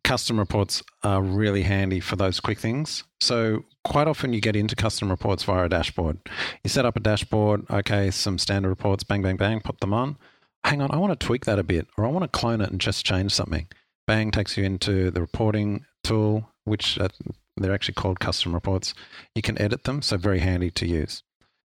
custom 0.05 0.39
reports 0.39 0.83
are 1.05 1.23
really 1.23 1.63
handy 1.63 2.01
for 2.01 2.17
those 2.17 2.41
quick 2.41 2.59
things. 2.59 3.05
So, 3.21 3.65
quite 3.85 4.09
often 4.09 4.33
you 4.33 4.41
get 4.41 4.57
into 4.57 4.75
custom 4.75 5.09
reports 5.09 5.45
via 5.45 5.65
a 5.65 5.69
dashboard. 5.69 6.19
You 6.65 6.69
set 6.69 6.85
up 6.85 6.97
a 6.97 7.01
dashboard, 7.01 7.65
okay, 7.71 8.11
some 8.11 8.37
standard 8.37 8.69
reports, 8.69 9.05
bang, 9.05 9.23
bang, 9.23 9.37
bang, 9.37 9.61
put 9.61 9.81
them 9.81 9.95
on. 9.95 10.19
Hang 10.65 10.83
on, 10.83 10.91
I 10.91 10.99
want 10.99 11.19
to 11.19 11.27
tweak 11.27 11.45
that 11.47 11.59
a 11.59 11.63
bit, 11.63 11.87
or 11.97 12.05
I 12.05 12.09
want 12.09 12.25
to 12.25 12.39
clone 12.39 12.61
it 12.61 12.71
and 12.71 12.81
just 12.81 13.07
change 13.07 13.33
something. 13.33 13.69
Bang 14.07 14.31
takes 14.33 14.57
you 14.57 14.65
into 14.65 15.11
the 15.11 15.21
reporting 15.21 15.85
tool, 16.03 16.51
which 16.71 16.99
uh, 16.99 17.09
they're 17.57 17.75
actually 17.75 17.95
called 17.95 18.21
custom 18.21 18.55
reports. 18.55 18.95
You 19.35 19.43
can 19.43 19.61
edit 19.61 19.85
them, 19.85 20.01
so 20.03 20.17
very 20.17 20.39
handy 20.39 20.71
to 20.71 20.87
use. 20.87 21.23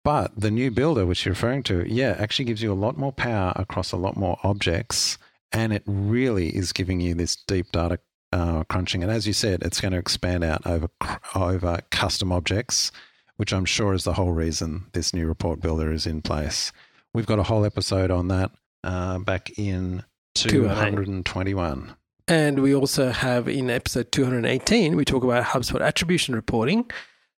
But 0.03 0.31
the 0.39 0.51
new 0.51 0.71
builder, 0.71 1.05
which 1.05 1.25
you're 1.25 1.33
referring 1.33 1.63
to, 1.63 1.85
yeah, 1.87 2.15
actually 2.17 2.45
gives 2.45 2.63
you 2.63 2.71
a 2.71 2.83
lot 2.85 2.97
more 2.97 3.11
power 3.11 3.53
across 3.55 3.91
a 3.91 3.97
lot 3.97 4.17
more 4.17 4.37
objects. 4.43 5.17
And 5.51 5.71
it 5.71 5.83
really 5.85 6.49
is 6.49 6.73
giving 6.73 6.99
you 6.99 7.13
this 7.13 7.35
deep 7.35 7.71
data 7.71 7.99
uh, 8.33 8.63
crunching. 8.65 9.03
And 9.03 9.11
as 9.11 9.27
you 9.27 9.33
said, 9.33 9.61
it's 9.63 9.79
going 9.79 9.91
to 9.91 9.97
expand 9.97 10.43
out 10.43 10.65
over, 10.65 10.87
over 11.35 11.79
custom 11.89 12.31
objects, 12.31 12.91
which 13.37 13.53
I'm 13.53 13.65
sure 13.65 13.93
is 13.93 14.03
the 14.03 14.13
whole 14.13 14.31
reason 14.31 14.87
this 14.93 15.13
new 15.13 15.27
report 15.27 15.61
builder 15.61 15.91
is 15.91 16.05
in 16.05 16.21
place. 16.21 16.71
We've 17.13 17.25
got 17.25 17.39
a 17.39 17.43
whole 17.43 17.65
episode 17.65 18.11
on 18.11 18.27
that 18.29 18.51
uh, 18.83 19.19
back 19.19 19.57
in 19.57 20.03
221. 20.35 21.95
And 22.27 22.59
we 22.59 22.75
also 22.75 23.11
have 23.11 23.47
in 23.47 23.69
episode 23.69 24.11
218, 24.11 24.95
we 24.95 25.05
talk 25.05 25.23
about 25.23 25.45
HubSpot 25.45 25.81
attribution 25.81 26.35
reporting. 26.35 26.89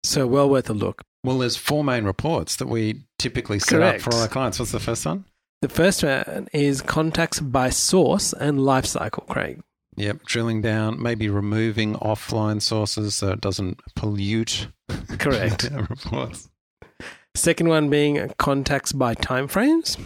So, 0.03 0.27
well 0.27 0.49
worth 0.49 0.71
a 0.71 0.75
look. 0.75 1.03
Well, 1.25 1.39
there's 1.39 1.57
four 1.57 1.85
main 1.85 2.05
reports 2.05 2.57
that 2.57 2.69
we 2.69 3.03
typically 3.19 3.59
set 3.59 3.79
Correct. 3.79 4.07
up 4.07 4.13
for 4.13 4.17
all 4.17 4.23
our 4.23 4.29
clients. 4.29 4.59
What's 4.59 4.73
the 4.73 4.81
first 4.81 5.05
one? 5.05 5.25
The 5.61 5.69
first 5.69 6.05
one 6.05 6.49
is 6.53 6.81
contacts 6.81 7.41
by 7.41 7.71
source 7.71 8.33
and 8.33 8.61
lifecycle, 8.61 9.27
Craig. 9.27 9.61
Yep, 9.97 10.23
drilling 10.25 10.63
down, 10.63 11.03
maybe 11.03 11.29
removing 11.29 11.95
offline 11.95 12.63
sources 12.63 13.17
so 13.17 13.33
it 13.33 13.41
doesn't 13.41 13.81
pollute. 13.97 14.69
Correct. 15.19 15.69
reports. 15.73 16.49
Second 17.35 17.69
one 17.69 17.91
being 17.91 18.33
contacts 18.39 18.93
by 18.93 19.17
timeframes. 19.17 19.99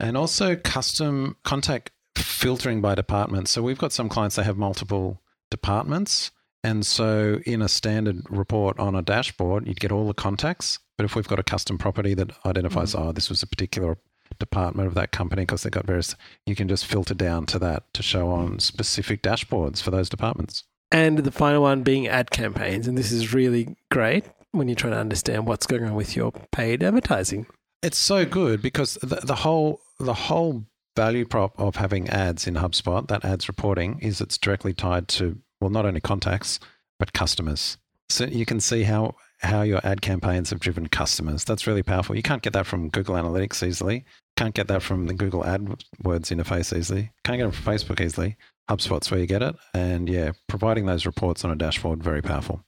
And 0.00 0.16
also 0.16 0.56
custom 0.56 1.36
contact 1.44 1.92
filtering 2.16 2.80
by 2.80 2.94
department. 2.94 3.48
So 3.48 3.62
we've 3.62 3.78
got 3.78 3.92
some 3.92 4.08
clients 4.08 4.36
that 4.36 4.44
have 4.44 4.56
multiple 4.56 5.20
departments. 5.50 6.30
And 6.64 6.86
so 6.86 7.40
in 7.44 7.62
a 7.62 7.68
standard 7.68 8.24
report 8.30 8.78
on 8.78 8.94
a 8.94 9.02
dashboard, 9.02 9.66
you'd 9.66 9.80
get 9.80 9.92
all 9.92 10.06
the 10.06 10.14
contacts. 10.14 10.78
But 10.96 11.04
if 11.04 11.16
we've 11.16 11.26
got 11.26 11.38
a 11.38 11.42
custom 11.42 11.78
property 11.78 12.14
that 12.14 12.30
identifies, 12.46 12.94
mm-hmm. 12.94 13.08
oh, 13.08 13.12
this 13.12 13.28
was 13.28 13.42
a 13.42 13.46
particular 13.46 13.98
department 14.38 14.86
of 14.86 14.94
that 14.94 15.12
company 15.12 15.42
because 15.42 15.62
they've 15.62 15.72
got 15.72 15.86
various, 15.86 16.14
you 16.46 16.54
can 16.54 16.68
just 16.68 16.86
filter 16.86 17.14
down 17.14 17.46
to 17.46 17.58
that 17.58 17.92
to 17.94 18.02
show 18.02 18.30
on 18.30 18.58
specific 18.60 19.22
dashboards 19.22 19.82
for 19.82 19.90
those 19.90 20.08
departments. 20.08 20.64
And 20.90 21.18
the 21.18 21.32
final 21.32 21.62
one 21.62 21.82
being 21.82 22.06
ad 22.06 22.30
campaigns. 22.30 22.86
And 22.86 22.96
this 22.96 23.12
is 23.12 23.32
really 23.32 23.76
great 23.90 24.24
when 24.52 24.68
you're 24.68 24.76
trying 24.76 24.92
to 24.92 24.98
understand 24.98 25.46
what's 25.46 25.66
going 25.66 25.84
on 25.84 25.94
with 25.94 26.14
your 26.14 26.32
paid 26.52 26.82
advertising. 26.82 27.46
It's 27.82 27.98
so 27.98 28.24
good 28.24 28.62
because 28.62 28.94
the, 29.02 29.16
the 29.16 29.36
whole 29.36 29.80
the 29.98 30.14
whole 30.14 30.66
value 30.96 31.24
prop 31.24 31.58
of 31.58 31.76
having 31.76 32.08
ads 32.08 32.46
in 32.46 32.54
HubSpot, 32.54 33.06
that 33.08 33.24
ads 33.24 33.48
reporting, 33.48 33.98
is 34.00 34.20
it's 34.20 34.38
directly 34.38 34.74
tied 34.74 35.08
to, 35.08 35.38
well, 35.60 35.70
not 35.70 35.86
only 35.86 36.00
contacts, 36.00 36.60
but 36.98 37.12
customers. 37.12 37.78
So 38.08 38.26
you 38.26 38.44
can 38.44 38.60
see 38.60 38.82
how, 38.82 39.14
how 39.40 39.62
your 39.62 39.80
ad 39.84 40.02
campaigns 40.02 40.50
have 40.50 40.60
driven 40.60 40.88
customers. 40.88 41.44
That's 41.44 41.66
really 41.66 41.82
powerful. 41.82 42.14
You 42.14 42.22
can't 42.22 42.42
get 42.42 42.52
that 42.52 42.66
from 42.66 42.90
Google 42.90 43.14
Analytics 43.14 43.66
easily. 43.66 44.04
can't 44.36 44.54
get 44.54 44.68
that 44.68 44.82
from 44.82 45.06
the 45.06 45.14
Google 45.14 45.42
AdWords 45.42 46.30
interface 46.30 46.76
easily. 46.76 47.10
Can't 47.24 47.38
get 47.38 47.48
it 47.48 47.54
from 47.54 47.74
Facebook 47.74 48.00
easily. 48.00 48.36
HubSpot's 48.68 49.10
where 49.10 49.20
you 49.20 49.26
get 49.26 49.42
it. 49.42 49.56
And 49.74 50.08
yeah, 50.08 50.32
providing 50.48 50.86
those 50.86 51.06
reports 51.06 51.44
on 51.44 51.50
a 51.50 51.56
dashboard, 51.56 52.02
very 52.02 52.22
powerful. 52.22 52.64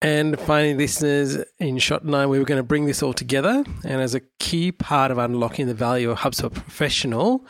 And 0.00 0.38
finally, 0.38 0.74
listeners, 0.74 1.38
in 1.58 1.78
shot 1.78 2.04
nine, 2.04 2.28
we 2.28 2.38
were 2.38 2.44
going 2.44 2.60
to 2.60 2.64
bring 2.64 2.86
this 2.86 3.02
all 3.02 3.12
together. 3.12 3.64
And 3.84 4.00
as 4.00 4.14
a 4.14 4.20
key 4.38 4.70
part 4.70 5.10
of 5.10 5.18
unlocking 5.18 5.66
the 5.66 5.74
value 5.74 6.10
of 6.10 6.18
HubSpot 6.18 6.52
Professional, 6.52 7.44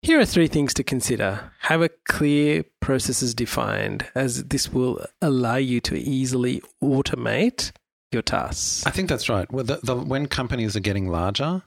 here 0.00 0.18
are 0.18 0.24
three 0.24 0.46
things 0.46 0.72
to 0.74 0.84
consider. 0.84 1.52
Have 1.60 1.82
a 1.82 1.90
clear 2.08 2.64
processes 2.80 3.34
defined, 3.34 4.06
as 4.14 4.44
this 4.44 4.72
will 4.72 5.04
allow 5.20 5.56
you 5.56 5.80
to 5.82 5.98
easily 5.98 6.62
automate 6.82 7.72
your 8.10 8.22
tasks. 8.22 8.86
I 8.86 8.90
think 8.90 9.10
that's 9.10 9.28
right. 9.28 9.50
Well, 9.52 9.64
the, 9.64 9.80
the, 9.82 9.96
when 9.96 10.28
companies 10.28 10.76
are 10.76 10.80
getting 10.80 11.08
larger, 11.08 11.62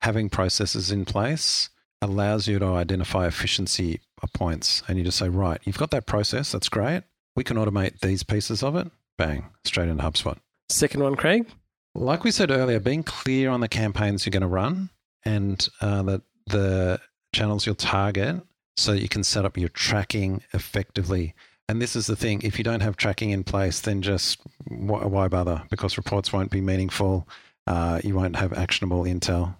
having 0.00 0.30
processes 0.30 0.90
in 0.90 1.04
place 1.04 1.68
allows 2.00 2.48
you 2.48 2.58
to 2.58 2.66
identify 2.66 3.26
efficiency 3.26 4.00
points. 4.32 4.82
And 4.88 4.96
you 4.96 5.04
just 5.04 5.18
say, 5.18 5.28
right, 5.28 5.60
you've 5.64 5.76
got 5.76 5.90
that 5.90 6.06
process. 6.06 6.52
That's 6.52 6.70
great. 6.70 7.02
We 7.36 7.44
can 7.44 7.58
automate 7.58 8.00
these 8.00 8.22
pieces 8.22 8.62
of 8.62 8.74
it 8.76 8.90
bang, 9.20 9.44
straight 9.64 9.88
into 9.88 10.02
HubSpot. 10.02 10.38
Second 10.70 11.02
one, 11.02 11.14
Craig? 11.14 11.46
Like 11.94 12.24
we 12.24 12.30
said 12.30 12.50
earlier, 12.50 12.80
being 12.80 13.02
clear 13.02 13.50
on 13.50 13.60
the 13.60 13.68
campaigns 13.68 14.24
you're 14.24 14.30
going 14.30 14.40
to 14.40 14.46
run 14.46 14.88
and 15.24 15.68
uh, 15.82 16.02
the, 16.02 16.22
the 16.46 17.00
channels 17.34 17.66
you'll 17.66 17.74
target 17.74 18.40
so 18.78 18.92
that 18.92 19.02
you 19.02 19.08
can 19.08 19.22
set 19.22 19.44
up 19.44 19.58
your 19.58 19.68
tracking 19.68 20.42
effectively. 20.54 21.34
And 21.68 21.82
this 21.82 21.94
is 21.94 22.06
the 22.06 22.16
thing 22.16 22.40
if 22.42 22.56
you 22.56 22.64
don't 22.64 22.80
have 22.80 22.96
tracking 22.96 23.28
in 23.30 23.44
place, 23.44 23.80
then 23.80 24.00
just 24.00 24.40
why 24.68 25.28
bother? 25.28 25.64
Because 25.68 25.98
reports 25.98 26.32
won't 26.32 26.50
be 26.50 26.62
meaningful. 26.62 27.28
Uh, 27.66 28.00
you 28.02 28.14
won't 28.14 28.36
have 28.36 28.54
actionable 28.54 29.04
intel. 29.04 29.54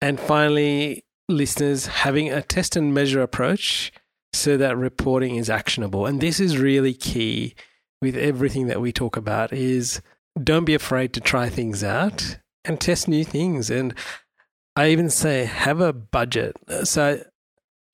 And 0.00 0.18
finally, 0.18 1.04
listeners, 1.28 1.86
having 1.86 2.32
a 2.32 2.40
test 2.40 2.74
and 2.74 2.94
measure 2.94 3.20
approach 3.20 3.92
so 4.32 4.56
that 4.56 4.78
reporting 4.78 5.36
is 5.36 5.50
actionable. 5.50 6.06
And 6.06 6.22
this 6.22 6.40
is 6.40 6.56
really 6.56 6.94
key 6.94 7.54
with 8.04 8.16
everything 8.16 8.68
that 8.68 8.80
we 8.80 8.92
talk 8.92 9.16
about 9.16 9.52
is 9.52 10.00
don't 10.40 10.64
be 10.64 10.74
afraid 10.74 11.12
to 11.14 11.20
try 11.20 11.48
things 11.48 11.82
out 11.82 12.38
and 12.64 12.80
test 12.80 13.08
new 13.08 13.24
things. 13.24 13.70
And 13.70 13.94
I 14.76 14.90
even 14.90 15.10
say 15.10 15.44
have 15.44 15.80
a 15.80 15.92
budget. 15.92 16.56
So 16.84 17.24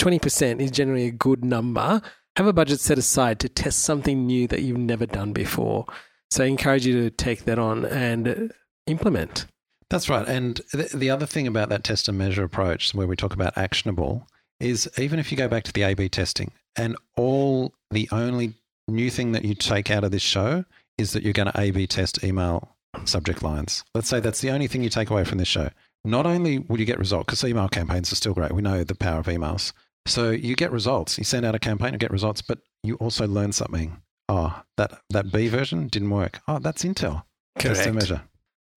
20% 0.01 0.61
is 0.61 0.71
generally 0.71 1.07
a 1.07 1.11
good 1.11 1.45
number. 1.45 2.03
Have 2.37 2.47
a 2.47 2.53
budget 2.53 2.81
set 2.81 2.99
aside 2.99 3.41
to 3.41 3.49
test 3.49 3.81
something 3.81 4.27
new 4.27 4.47
that 4.49 4.63
you've 4.63 4.79
never 4.79 5.07
done 5.07 5.33
before. 5.33 5.87
So 6.31 6.45
I 6.45 6.47
encourage 6.47 6.87
you 6.87 7.03
to 7.03 7.11
take 7.11 7.45
that 7.45 7.59
on 7.59 7.85
and 7.85 8.53
implement. 8.87 9.47
That's 9.91 10.09
right. 10.09 10.27
And 10.29 10.61
the 10.95 11.11
other 11.11 11.27
thing 11.27 11.47
about 11.47 11.69
that 11.71 11.83
test 11.83 12.09
and 12.09 12.17
measure 12.17 12.45
approach, 12.45 12.95
where 12.95 13.09
we 13.09 13.17
talk 13.17 13.35
about 13.35 13.59
actionable, 13.59 14.29
is 14.61 14.89
even 14.99 15.19
if 15.19 15.33
you 15.33 15.39
go 15.39 15.49
back 15.49 15.65
to 15.65 15.73
the 15.73 15.83
A 15.83 15.95
B 15.95 16.09
testing 16.09 16.53
and 16.77 16.97
all 17.17 17.73
the 17.91 18.09
only 18.13 18.55
new 18.91 19.11
thing 19.11 19.33
that 19.33 19.45
you 19.45 19.55
take 19.55 19.91
out 19.91 20.05
of 20.05 20.11
this 20.11 20.23
show 20.23 20.65
is 20.99 21.13
that 21.13 21.23
you're 21.23 21.33
going 21.33 21.51
to 21.51 21.61
A 21.61 21.71
B 21.71 21.87
test 21.87 22.23
email 22.23 22.77
subject 23.05 23.43
lines. 23.43 23.85
Let's 23.95 24.09
say 24.09 24.21
that's 24.21 24.41
the 24.41 24.51
only 24.51 24.67
thing 24.67 24.83
you 24.83 24.91
take 24.91 25.11
away 25.11 25.25
from 25.25 25.39
this 25.39 25.49
show. 25.49 25.71
Not 26.05 26.27
only 26.27 26.59
will 26.59 26.81
you 26.81 26.87
get 26.87 26.99
results, 26.99 27.27
because 27.27 27.45
email 27.45 27.69
campaigns 27.69 28.13
are 28.13 28.17
still 28.17 28.35
great. 28.35 28.53
We 28.53 28.63
know 28.63 28.85
the 28.85 28.95
power 28.95 29.21
of 29.21 29.27
emails. 29.27 29.73
So 30.07 30.31
you 30.31 30.57
get 30.57 30.73
results. 30.73 31.19
You 31.19 31.25
send 31.25 31.45
out 31.45 31.55
a 31.55 31.59
campaign, 31.59 31.93
you 31.93 31.99
get 31.99 32.11
results, 32.11 32.43
but 32.43 32.59
you 32.83 32.97
also 32.97 33.27
learn 33.27 33.53
something. 33.53 34.01
Oh, 34.29 34.63
that, 34.77 35.01
that 35.11 35.31
B 35.31 35.49
version 35.49 35.89
didn't 35.89 36.11
work. 36.11 36.41
Oh, 36.49 36.59
that's 36.59 36.85
Intel. 36.85 37.25
Correct. 37.59 37.79
Test 37.79 37.93
measure. 37.93 38.23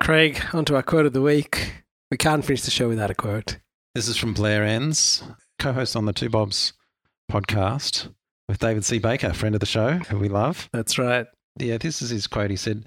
Craig, 0.02 0.44
onto 0.52 0.76
our 0.76 0.84
quote 0.84 1.06
of 1.06 1.14
the 1.14 1.22
week. 1.22 1.84
We 2.12 2.18
can't 2.18 2.44
finish 2.44 2.64
the 2.64 2.72
show 2.72 2.90
without 2.90 3.10
a 3.10 3.16
quote. 3.16 3.58
This 3.96 4.08
is 4.08 4.18
from 4.18 4.34
Blair 4.34 4.64
Enns, 4.64 5.24
co 5.60 5.72
host 5.72 5.96
on 5.96 6.06
the 6.06 6.14
Two 6.14 6.30
Bobs 6.30 6.74
podcast 7.32 8.14
with 8.54 8.60
David 8.60 8.86
C. 8.86 9.00
Baker, 9.00 9.34
friend 9.34 9.56
of 9.56 9.62
the 9.62 9.66
show, 9.66 9.94
who 9.94 10.20
we 10.20 10.30
love. 10.30 10.70
That's 10.72 11.00
right. 11.00 11.26
Yeah, 11.58 11.80
this 11.80 12.04
is 12.04 12.12
his 12.12 12.28
quote. 12.28 12.52
He 12.52 12.56
said, 12.56 12.86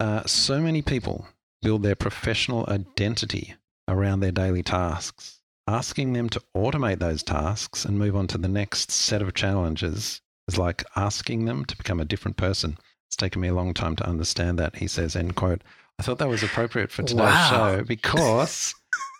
uh, 0.00 0.22
So 0.24 0.60
many 0.60 0.80
people 0.80 1.28
build 1.60 1.82
their 1.82 1.94
professional 1.94 2.64
identity 2.70 3.54
around 3.86 4.20
their 4.20 4.32
daily 4.32 4.62
tasks. 4.62 5.40
Asking 5.66 6.14
them 6.14 6.30
to 6.30 6.42
automate 6.56 7.00
those 7.00 7.22
tasks 7.22 7.84
and 7.84 7.98
move 7.98 8.16
on 8.16 8.28
to 8.28 8.38
the 8.38 8.48
next 8.48 8.90
set 8.90 9.20
of 9.20 9.34
challenges 9.34 10.22
is 10.48 10.56
like 10.56 10.86
asking 10.96 11.44
them 11.44 11.66
to 11.66 11.76
become 11.76 12.00
a 12.00 12.06
different 12.06 12.38
person. 12.38 12.78
It's 13.10 13.16
taken 13.16 13.42
me 13.42 13.48
a 13.48 13.54
long 13.54 13.74
time 13.74 13.94
to 13.96 14.08
understand 14.08 14.58
that, 14.58 14.76
he 14.76 14.86
says, 14.86 15.14
end 15.14 15.36
quote. 15.36 15.60
I 15.98 16.02
thought 16.02 16.16
that 16.16 16.30
was 16.30 16.42
appropriate 16.42 16.90
for 16.90 17.02
today's 17.02 17.24
wow. 17.24 17.50
show 17.50 17.84
because 17.86 18.74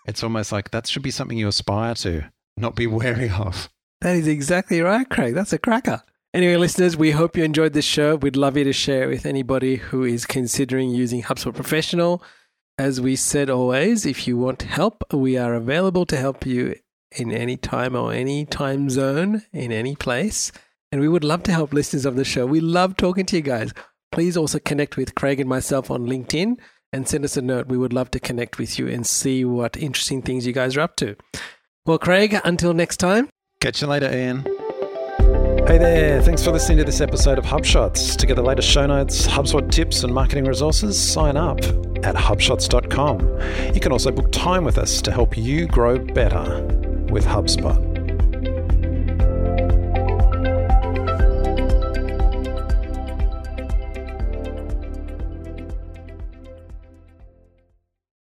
it's 0.06 0.22
almost 0.22 0.50
like 0.50 0.70
that 0.70 0.86
should 0.86 1.02
be 1.02 1.10
something 1.10 1.36
you 1.36 1.48
aspire 1.48 1.94
to, 1.96 2.24
not 2.56 2.74
be 2.74 2.86
wary 2.86 3.28
of. 3.28 3.68
That 4.00 4.16
is 4.16 4.28
exactly 4.28 4.80
right, 4.80 5.08
Craig. 5.08 5.34
That's 5.34 5.52
a 5.52 5.58
cracker. 5.58 6.02
Anyway, 6.34 6.56
listeners, 6.56 6.96
we 6.96 7.10
hope 7.10 7.36
you 7.36 7.42
enjoyed 7.42 7.72
this 7.72 7.84
show. 7.84 8.16
We'd 8.16 8.36
love 8.36 8.56
you 8.56 8.64
to 8.64 8.72
share 8.72 9.04
it 9.04 9.08
with 9.08 9.26
anybody 9.26 9.76
who 9.76 10.04
is 10.04 10.26
considering 10.26 10.90
using 10.90 11.22
HubSpot 11.22 11.54
Professional. 11.54 12.22
As 12.76 13.00
we 13.00 13.16
said 13.16 13.50
always, 13.50 14.06
if 14.06 14.28
you 14.28 14.36
want 14.36 14.62
help, 14.62 15.02
we 15.12 15.36
are 15.36 15.54
available 15.54 16.06
to 16.06 16.16
help 16.16 16.46
you 16.46 16.76
in 17.16 17.32
any 17.32 17.56
time 17.56 17.96
or 17.96 18.12
any 18.12 18.44
time 18.44 18.90
zone 18.90 19.42
in 19.52 19.72
any 19.72 19.96
place. 19.96 20.52
And 20.92 21.00
we 21.00 21.08
would 21.08 21.24
love 21.24 21.42
to 21.44 21.52
help 21.52 21.72
listeners 21.72 22.06
of 22.06 22.14
the 22.14 22.24
show. 22.24 22.46
We 22.46 22.60
love 22.60 22.96
talking 22.96 23.26
to 23.26 23.36
you 23.36 23.42
guys. 23.42 23.72
Please 24.12 24.36
also 24.36 24.58
connect 24.58 24.96
with 24.96 25.14
Craig 25.14 25.40
and 25.40 25.48
myself 25.48 25.90
on 25.90 26.06
LinkedIn 26.06 26.56
and 26.92 27.08
send 27.08 27.24
us 27.24 27.36
a 27.36 27.42
note. 27.42 27.66
We 27.66 27.78
would 27.78 27.92
love 27.92 28.10
to 28.12 28.20
connect 28.20 28.58
with 28.58 28.78
you 28.78 28.86
and 28.86 29.06
see 29.06 29.44
what 29.44 29.76
interesting 29.76 30.22
things 30.22 30.46
you 30.46 30.52
guys 30.52 30.76
are 30.76 30.82
up 30.82 30.96
to. 30.96 31.16
Well, 31.84 31.98
Craig, 31.98 32.38
until 32.44 32.74
next 32.74 32.98
time. 32.98 33.28
Catch 33.60 33.82
you 33.82 33.88
later, 33.88 34.08
Ian. 34.16 34.44
Hey 35.66 35.78
there, 35.78 36.22
thanks 36.22 36.44
for 36.44 36.52
listening 36.52 36.78
to 36.78 36.84
this 36.84 37.00
episode 37.00 37.38
of 37.38 37.44
HubShots. 37.44 38.16
To 38.16 38.24
get 38.24 38.36
the 38.36 38.42
latest 38.42 38.68
show 38.68 38.86
notes, 38.86 39.26
HubSpot 39.26 39.68
tips, 39.68 40.04
and 40.04 40.14
marketing 40.14 40.44
resources, 40.44 40.96
sign 40.96 41.36
up 41.36 41.58
at 42.04 42.14
hubshots.com. 42.14 43.74
You 43.74 43.80
can 43.80 43.90
also 43.90 44.12
book 44.12 44.30
time 44.30 44.62
with 44.62 44.78
us 44.78 45.02
to 45.02 45.10
help 45.10 45.36
you 45.36 45.66
grow 45.66 45.98
better 45.98 46.62
with 47.10 47.26
HubSpot. 47.26 47.97